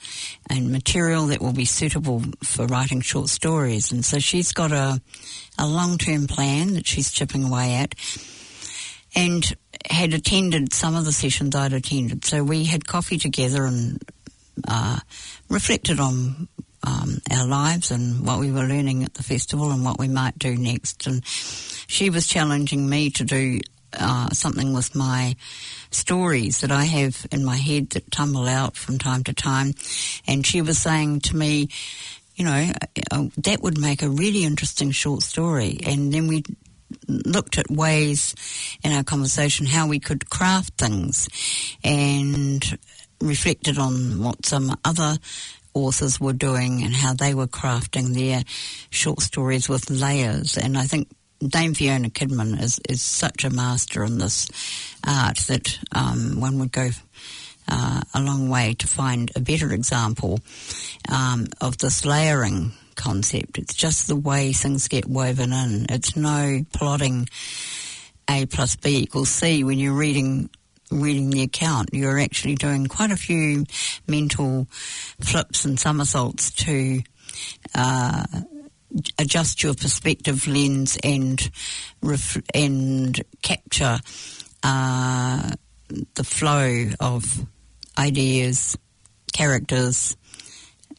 and 0.50 0.70
material 0.70 1.26
that 1.26 1.40
will 1.40 1.52
be 1.52 1.64
suitable 1.64 2.22
for 2.42 2.66
writing 2.66 3.00
short 3.00 3.28
stories. 3.28 3.92
And 3.92 4.04
so 4.04 4.18
she's 4.18 4.52
got 4.52 4.72
a, 4.72 5.00
a 5.58 5.66
long-term 5.66 6.26
plan 6.26 6.74
that 6.74 6.86
she's 6.86 7.10
chipping 7.10 7.44
away 7.44 7.74
at 7.74 7.94
and 9.14 9.44
had 9.90 10.12
attended 10.12 10.72
some 10.72 10.94
of 10.94 11.04
the 11.04 11.12
sessions 11.12 11.54
I'd 11.54 11.72
attended. 11.72 12.24
So 12.24 12.42
we 12.42 12.64
had 12.64 12.86
coffee 12.86 13.18
together 13.18 13.64
and 13.64 14.02
uh, 14.66 14.98
reflected 15.48 16.00
on 16.00 16.48
um, 16.86 17.18
our 17.30 17.46
lives 17.46 17.90
and 17.90 18.26
what 18.26 18.38
we 18.38 18.50
were 18.50 18.64
learning 18.64 19.04
at 19.04 19.14
the 19.14 19.22
festival 19.22 19.70
and 19.70 19.84
what 19.84 19.98
we 19.98 20.08
might 20.08 20.38
do 20.38 20.56
next. 20.56 21.06
And 21.06 21.24
she 21.24 22.10
was 22.10 22.26
challenging 22.26 22.88
me 22.88 23.10
to 23.10 23.24
do 23.24 23.60
uh, 23.98 24.30
something 24.30 24.72
with 24.72 24.94
my 24.94 25.36
stories 25.90 26.60
that 26.60 26.70
I 26.70 26.84
have 26.84 27.26
in 27.30 27.44
my 27.44 27.56
head 27.56 27.90
that 27.90 28.10
tumble 28.10 28.48
out 28.48 28.76
from 28.76 28.98
time 28.98 29.24
to 29.24 29.32
time. 29.32 29.74
And 30.26 30.46
she 30.46 30.62
was 30.62 30.78
saying 30.78 31.20
to 31.20 31.36
me, 31.36 31.68
you 32.34 32.44
know, 32.44 32.72
uh, 33.10 33.26
that 33.38 33.62
would 33.62 33.78
make 33.78 34.02
a 34.02 34.08
really 34.08 34.44
interesting 34.44 34.90
short 34.90 35.22
story. 35.22 35.80
And 35.86 36.12
then 36.12 36.26
we 36.26 36.42
looked 37.08 37.58
at 37.58 37.70
ways 37.70 38.34
in 38.82 38.92
our 38.92 39.04
conversation 39.04 39.66
how 39.66 39.86
we 39.86 40.00
could 40.00 40.28
craft 40.30 40.74
things 40.78 41.28
and 41.82 42.78
reflected 43.20 43.78
on 43.78 44.22
what 44.22 44.44
some 44.44 44.76
other 44.84 45.18
authors 45.74 46.20
were 46.20 46.32
doing 46.32 46.82
and 46.82 46.94
how 46.94 47.14
they 47.14 47.34
were 47.34 47.46
crafting 47.46 48.14
their 48.14 48.42
short 48.90 49.20
stories 49.20 49.68
with 49.68 49.90
layers. 49.90 50.56
And 50.56 50.78
I 50.78 50.84
think 50.84 51.08
Dame 51.48 51.74
Fiona 51.74 52.10
Kidman 52.10 52.60
is, 52.60 52.80
is 52.88 53.02
such 53.02 53.44
a 53.44 53.50
master 53.50 54.04
in 54.04 54.18
this 54.18 54.48
art 55.06 55.38
that 55.48 55.78
um, 55.92 56.40
one 56.40 56.58
would 56.58 56.72
go 56.72 56.90
uh, 57.68 58.00
a 58.14 58.20
long 58.20 58.48
way 58.48 58.74
to 58.74 58.86
find 58.86 59.30
a 59.34 59.40
better 59.40 59.72
example 59.72 60.40
um, 61.10 61.46
of 61.60 61.78
this 61.78 62.04
layering 62.04 62.72
concept. 62.94 63.58
It's 63.58 63.74
just 63.74 64.06
the 64.06 64.16
way 64.16 64.52
things 64.52 64.88
get 64.88 65.06
woven 65.06 65.52
in. 65.52 65.86
It's 65.88 66.16
no 66.16 66.64
plotting 66.72 67.28
A 68.28 68.46
plus 68.46 68.76
B 68.76 68.98
equals 68.98 69.30
C 69.30 69.64
when 69.64 69.78
you're 69.78 69.94
reading 69.94 70.50
reading 70.90 71.30
the 71.30 71.42
account. 71.42 71.90
You're 71.92 72.20
actually 72.20 72.54
doing 72.54 72.86
quite 72.86 73.10
a 73.10 73.16
few 73.16 73.64
mental 74.06 74.68
flips 75.20 75.64
and 75.64 75.80
somersaults 75.80 76.50
to 76.52 77.02
uh, 77.74 78.24
adjust 79.18 79.62
your 79.62 79.74
perspective 79.74 80.46
lens 80.46 80.98
and 81.02 81.50
ref- 82.02 82.42
and 82.54 83.20
capture 83.42 83.98
uh, 84.62 85.50
the 86.14 86.24
flow 86.24 86.90
of 87.00 87.46
ideas, 87.98 88.76
characters. 89.32 90.16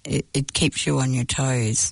It, 0.03 0.27
it 0.34 0.53
keeps 0.53 0.86
you 0.86 0.99
on 0.99 1.13
your 1.13 1.25
toes 1.25 1.91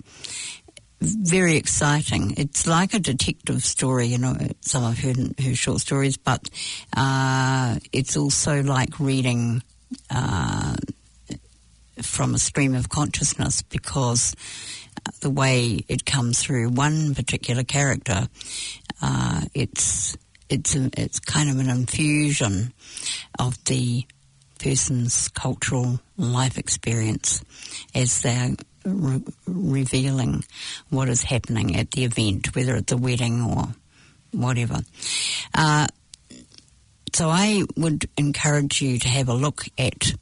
very 1.04 1.58
exciting. 1.58 2.34
It's 2.38 2.66
like 2.66 2.94
a 2.94 3.00
detective 3.00 3.64
story, 3.64 4.08
you 4.08 4.18
know, 4.18 4.36
some 4.62 4.84
I've 4.84 5.00
heard, 5.00 5.36
short 5.56 5.82
stories, 5.82 6.18
but 6.18 6.50
uh, 6.96 7.80
it's 7.92 8.16
also 8.16 8.64
like 8.64 9.00
reading 9.00 9.62
uh, 10.10 10.76
from 12.02 12.36
a 12.36 12.40
stream 12.40 12.74
of 12.76 12.90
consciousness 12.90 13.62
because 13.62 14.36
the 15.22 15.30
way 15.30 15.84
it 15.88 16.06
comes 16.06 16.42
through 16.42 16.70
one 16.70 17.16
particular 17.16 17.64
character, 17.64 18.28
uh, 19.02 19.42
it's 19.54 20.18
it's 20.50 20.76
a, 20.76 20.90
it's 20.98 21.20
kind 21.20 21.50
of 21.50 21.60
an 21.60 21.70
infusion 21.70 22.74
of 23.40 23.64
the 23.66 24.06
person's 24.60 25.28
cultural 25.30 26.00
life 26.18 26.58
experience 26.58 27.44
as 27.96 28.22
they're 28.22 28.56
re- 28.86 29.24
revealing 29.46 30.44
what 30.90 31.10
is 31.10 31.24
happening 31.24 31.76
at 31.76 31.92
the 31.92 32.04
event, 32.04 32.56
whether 32.56 32.76
it's 32.76 32.92
a 32.92 32.98
wedding 32.98 33.42
or 33.42 33.68
whatever. 34.32 34.82
Uh, 35.54 35.88
so 37.14 37.30
I 37.30 37.64
would 37.76 38.10
encourage 38.18 38.82
you 38.82 39.00
to 39.00 39.08
have 39.08 39.30
a 39.30 39.34
look 39.34 39.66
at 39.78 40.14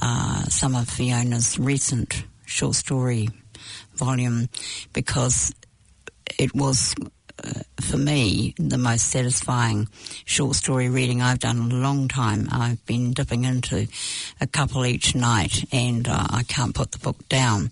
uh, 0.00 0.42
some 0.44 0.74
of 0.74 0.88
Fiona's 0.88 1.58
recent 1.58 2.24
short 2.46 2.74
story 2.74 3.28
volume 3.94 4.48
because 4.92 5.54
it 6.38 6.54
was 6.54 6.94
uh, 7.42 7.60
for 7.80 7.96
me 7.96 8.54
the 8.58 8.78
most 8.78 9.08
satisfying 9.08 9.88
short 10.24 10.54
story 10.56 10.88
reading 10.88 11.20
I've 11.22 11.38
done 11.38 11.56
in 11.56 11.72
a 11.72 11.76
long 11.76 12.08
time. 12.08 12.48
I've 12.50 12.84
been 12.86 13.12
dipping 13.12 13.44
into 13.44 13.88
a 14.40 14.46
couple 14.46 14.86
each 14.86 15.14
night 15.14 15.64
and 15.72 16.08
uh, 16.08 16.26
I 16.30 16.42
can't 16.44 16.74
put 16.74 16.92
the 16.92 16.98
book 16.98 17.28
down. 17.28 17.70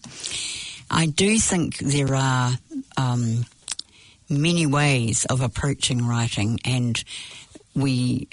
I 0.91 1.07
do 1.07 1.39
think 1.39 1.79
there 1.79 2.15
are 2.15 2.53
um, 2.97 3.47
many 4.29 4.67
ways 4.67 5.25
of 5.27 5.41
approaching 5.41 6.07
writing 6.07 6.59
and 6.65 7.03
we 7.75 8.29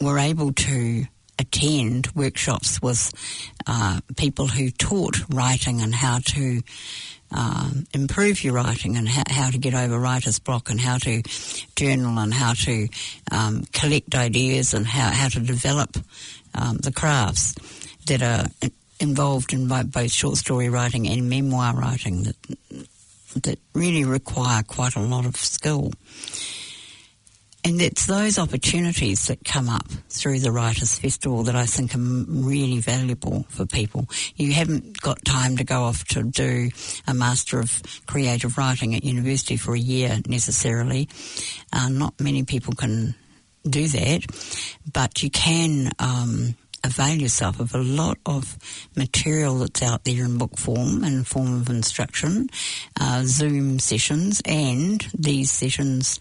were 0.00 0.18
able 0.18 0.52
to 0.52 1.04
attend 1.38 2.08
workshops 2.14 2.82
with 2.82 3.12
uh, 3.66 4.00
people 4.16 4.46
who 4.48 4.70
taught 4.70 5.16
writing 5.30 5.80
and 5.80 5.94
how 5.94 6.18
to 6.18 6.60
um, 7.32 7.86
improve 7.94 8.42
your 8.42 8.54
writing 8.54 8.96
and 8.96 9.08
ha- 9.08 9.22
how 9.28 9.50
to 9.50 9.58
get 9.58 9.74
over 9.74 9.98
writer's 9.98 10.38
block 10.38 10.70
and 10.70 10.80
how 10.80 10.98
to 10.98 11.22
journal 11.76 12.18
and 12.18 12.34
how 12.34 12.54
to 12.54 12.88
um, 13.30 13.64
collect 13.72 14.14
ideas 14.14 14.74
and 14.74 14.86
how, 14.86 15.10
how 15.10 15.28
to 15.28 15.40
develop 15.40 15.96
um, 16.54 16.78
the 16.78 16.92
crafts 16.92 17.54
that 18.06 18.22
are 18.22 18.46
involved 18.98 19.52
in 19.52 19.68
both 19.68 20.12
short 20.12 20.36
story 20.36 20.68
writing 20.68 21.08
and 21.08 21.28
memoir 21.28 21.74
writing 21.74 22.24
that 22.24 22.36
that 23.36 23.58
really 23.74 24.04
require 24.04 24.62
quite 24.62 24.96
a 24.96 25.00
lot 25.00 25.24
of 25.24 25.36
skill. 25.36 25.92
And 27.62 27.82
it's 27.82 28.06
those 28.06 28.38
opportunities 28.38 29.26
that 29.26 29.44
come 29.44 29.68
up 29.68 29.86
through 30.08 30.40
the 30.40 30.50
Writers' 30.50 30.98
Festival 30.98 31.42
that 31.44 31.54
I 31.54 31.66
think 31.66 31.94
are 31.94 31.98
really 31.98 32.78
valuable 32.78 33.44
for 33.50 33.66
people. 33.66 34.08
You 34.36 34.52
haven't 34.52 35.00
got 35.00 35.24
time 35.24 35.56
to 35.58 35.64
go 35.64 35.82
off 35.82 36.04
to 36.08 36.22
do 36.22 36.70
a 37.06 37.12
Master 37.12 37.60
of 37.60 37.82
Creative 38.06 38.56
Writing 38.56 38.94
at 38.94 39.04
university 39.04 39.56
for 39.56 39.74
a 39.74 39.78
year 39.78 40.18
necessarily. 40.26 41.08
Uh, 41.72 41.88
not 41.90 42.18
many 42.18 42.44
people 42.44 42.74
can 42.74 43.14
do 43.68 43.88
that, 43.88 44.24
but 44.90 45.22
you 45.22 45.30
can 45.30 45.90
um, 45.98 46.54
avail 46.82 47.16
yourself 47.16 47.60
of 47.60 47.74
a 47.74 47.78
lot 47.78 48.18
of 48.26 48.58
material 48.96 49.58
that's 49.58 49.82
out 49.82 50.04
there 50.04 50.24
in 50.24 50.38
book 50.38 50.56
form 50.56 51.04
and 51.04 51.26
form 51.26 51.60
of 51.60 51.68
instruction, 51.68 52.48
uh, 53.00 53.22
Zoom 53.24 53.78
sessions, 53.78 54.40
and 54.44 55.06
these 55.14 55.50
sessions 55.50 56.18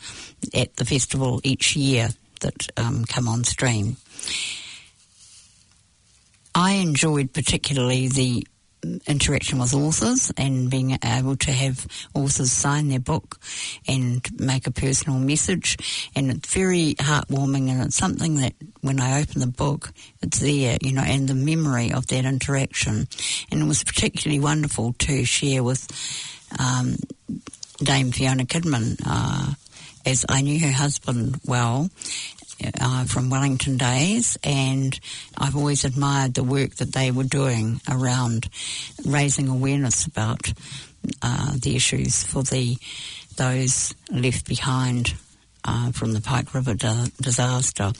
at 0.53 0.75
the 0.75 0.85
festival 0.85 1.41
each 1.43 1.75
year 1.75 2.09
that 2.41 2.67
um, 2.77 3.05
come 3.05 3.27
on 3.27 3.43
stream. 3.43 3.97
I 6.55 6.73
enjoyed 6.73 7.33
particularly 7.33 8.07
the 8.07 8.47
interaction 9.07 9.59
with 9.59 9.73
authors 9.73 10.31
and 10.37 10.69
being 10.69 10.97
able 11.03 11.35
to 11.35 11.51
have 11.51 11.85
authors 12.13 12.51
sign 12.51 12.89
their 12.89 12.99
book 12.99 13.37
and 13.87 14.27
make 14.39 14.67
a 14.67 14.71
personal 14.71 15.19
message. 15.19 16.09
And 16.15 16.31
it's 16.31 16.53
very 16.53 16.95
heartwarming 16.95 17.69
and 17.69 17.81
it's 17.83 17.95
something 17.95 18.35
that 18.35 18.53
when 18.81 18.99
I 18.99 19.21
open 19.21 19.41
the 19.41 19.47
book, 19.47 19.91
it's 20.21 20.39
there, 20.39 20.77
you 20.81 20.93
know, 20.93 21.03
and 21.03 21.27
the 21.27 21.35
memory 21.35 21.91
of 21.91 22.07
that 22.07 22.25
interaction. 22.25 23.07
And 23.51 23.61
it 23.61 23.65
was 23.65 23.83
particularly 23.83 24.39
wonderful 24.39 24.93
to 24.99 25.25
share 25.25 25.63
with 25.63 25.87
um, 26.59 26.95
Dame 27.77 28.11
Fiona 28.11 28.45
Kidman. 28.45 29.01
Uh, 29.05 29.53
as 30.05 30.25
I 30.29 30.41
knew 30.41 30.59
her 30.59 30.71
husband 30.71 31.39
well, 31.45 31.89
uh, 32.79 33.05
from 33.05 33.29
Wellington 33.29 33.77
days, 33.77 34.37
and 34.43 34.99
I've 35.37 35.55
always 35.55 35.85
admired 35.85 36.33
the 36.33 36.43
work 36.43 36.75
that 36.75 36.93
they 36.93 37.11
were 37.11 37.23
doing 37.23 37.81
around 37.89 38.49
raising 39.05 39.47
awareness 39.47 40.05
about 40.05 40.51
uh, 41.21 41.53
the 41.57 41.75
issues 41.75 42.23
for 42.23 42.43
the 42.43 42.77
those 43.37 43.93
left 44.11 44.47
behind 44.47 45.13
uh, 45.63 45.91
from 45.91 46.13
the 46.13 46.21
Pike 46.21 46.53
River 46.53 46.73
di- 46.73 47.11
disaster. 47.21 47.93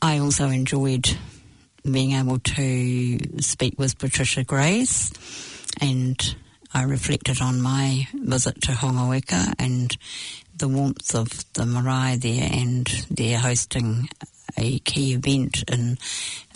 I 0.00 0.18
also 0.18 0.48
enjoyed 0.48 1.16
being 1.90 2.12
able 2.12 2.38
to 2.38 3.18
speak 3.40 3.78
with 3.78 3.98
Patricia 3.98 4.44
Grace 4.44 5.12
and 5.80 6.36
I 6.74 6.84
reflected 6.84 7.40
on 7.40 7.60
my 7.60 8.08
visit 8.14 8.60
to 8.62 8.72
Hongoeka 8.72 9.54
and 9.58 9.96
the 10.56 10.68
warmth 10.68 11.14
of 11.14 11.52
the 11.52 11.66
marae 11.66 12.16
there 12.16 12.48
and 12.50 12.86
they're 13.10 13.38
hosting 13.38 14.08
a 14.56 14.78
key 14.80 15.12
event 15.14 15.64
in 15.70 15.98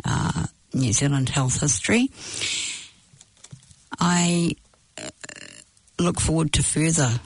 uh, 0.05 0.46
New 0.72 0.92
Zealand 0.92 1.29
health 1.29 1.61
history. 1.61 2.11
I 3.98 4.57
uh, 4.98 5.09
look 5.98 6.20
forward 6.20 6.52
to 6.55 6.62
further 6.62 7.20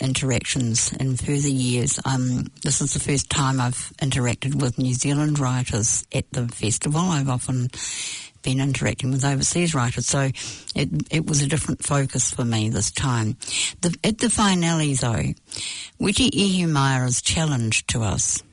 interactions 0.00 0.92
in 0.94 1.16
further 1.16 1.48
years. 1.48 2.00
Um, 2.04 2.46
this 2.62 2.80
is 2.80 2.92
the 2.92 3.00
first 3.00 3.30
time 3.30 3.60
I've 3.60 3.92
interacted 3.98 4.60
with 4.60 4.78
New 4.78 4.94
Zealand 4.94 5.38
writers 5.38 6.04
at 6.12 6.30
the 6.32 6.48
festival. 6.48 7.00
I've 7.00 7.28
often 7.28 7.70
been 8.46 8.60
interacting 8.60 9.10
with 9.10 9.24
overseas 9.24 9.74
writers, 9.74 10.06
so 10.06 10.30
it, 10.76 10.88
it 11.10 11.26
was 11.26 11.42
a 11.42 11.48
different 11.48 11.84
focus 11.84 12.30
for 12.30 12.44
me 12.44 12.70
this 12.70 12.92
time. 12.92 13.36
The, 13.80 13.92
at 14.04 14.18
the 14.18 14.30
finale, 14.30 14.94
though, 14.94 15.34
Witi 16.00 16.30
Ihimaera's 16.32 17.20
challenge 17.20 17.88
to 17.88 18.02
us 18.02 18.44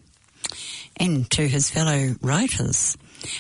and 0.98 1.30
to 1.30 1.48
his 1.48 1.70
fellow 1.70 2.16
writers 2.22 2.98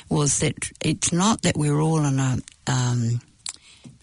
was 0.09 0.39
that 0.39 0.71
it's 0.79 1.11
not 1.11 1.41
that 1.41 1.57
we're 1.57 1.81
all 1.81 2.05
in 2.05 2.19
a 2.19 2.37
um, 2.67 3.19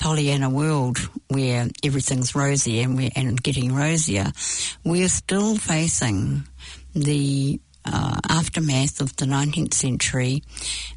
Pollyanna 0.00 0.50
world 0.50 0.98
where 1.28 1.68
everything's 1.84 2.34
rosy 2.34 2.80
and 2.80 2.96
we're 2.96 3.10
and 3.14 3.40
getting 3.40 3.72
rosier. 3.72 4.32
We're 4.82 5.08
still 5.08 5.56
facing 5.56 6.48
the 6.94 7.60
uh, 7.84 8.18
aftermath 8.28 9.00
of 9.00 9.16
the 9.16 9.24
19th 9.24 9.74
century, 9.74 10.42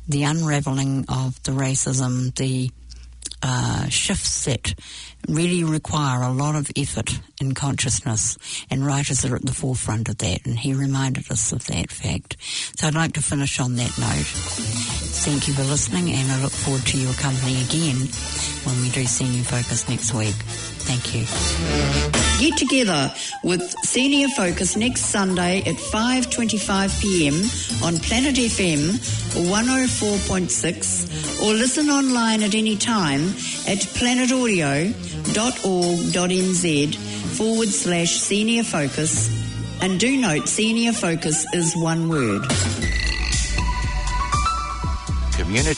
the 0.07 0.23
unravelling 0.23 1.05
of 1.09 1.41
the 1.43 1.51
racism, 1.51 2.35
the 2.35 2.71
uh, 3.41 3.87
shifts 3.89 4.45
that 4.45 4.73
really 5.27 5.63
require 5.63 6.23
a 6.23 6.31
lot 6.31 6.55
of 6.55 6.71
effort 6.75 7.19
and 7.39 7.55
consciousness, 7.55 8.37
and 8.69 8.85
writers 8.85 9.25
are 9.25 9.35
at 9.35 9.45
the 9.45 9.53
forefront 9.53 10.09
of 10.09 10.17
that, 10.19 10.45
and 10.45 10.59
he 10.59 10.73
reminded 10.73 11.29
us 11.31 11.51
of 11.51 11.65
that 11.67 11.91
fact. 11.91 12.37
So 12.77 12.87
I'd 12.87 12.95
like 12.95 13.13
to 13.13 13.21
finish 13.21 13.59
on 13.59 13.75
that 13.75 13.97
note. 13.97 14.25
Thank 15.23 15.47
you 15.47 15.53
for 15.53 15.63
listening, 15.63 16.11
and 16.11 16.31
I 16.31 16.41
look 16.41 16.51
forward 16.51 16.85
to 16.87 16.97
your 16.97 17.13
company 17.13 17.61
again 17.63 18.07
when 18.63 18.81
we 18.81 18.89
do 18.89 19.05
Senior 19.05 19.43
Focus 19.43 19.89
next 19.89 20.13
week. 20.13 20.35
Thank 20.85 21.13
you. 21.15 21.25
Get 22.39 22.57
together 22.57 23.11
with 23.43 23.61
Senior 23.83 24.27
Focus 24.29 24.75
next 24.75 25.01
Sunday 25.05 25.59
at 25.61 25.75
5:25 25.75 26.99
p.m. 27.01 27.35
on 27.83 27.97
Planet 27.99 28.35
FM 28.35 28.97
104.6 29.49 31.41
or 31.41 31.53
listen 31.53 31.89
online 31.89 32.43
at 32.43 32.53
any 32.55 32.75
time 32.77 33.29
at 33.67 33.79
planetaudio.org.nz 33.97 36.95
forward 37.37 37.69
slash 37.69 38.11
senior 38.11 38.63
focus 38.63 39.29
And 39.81 39.99
do 39.99 40.15
note, 40.15 40.47
senior 40.47 40.93
focus 40.93 41.45
is 41.53 41.75
one 41.75 42.07
word. 42.07 42.43
Community 45.35 45.73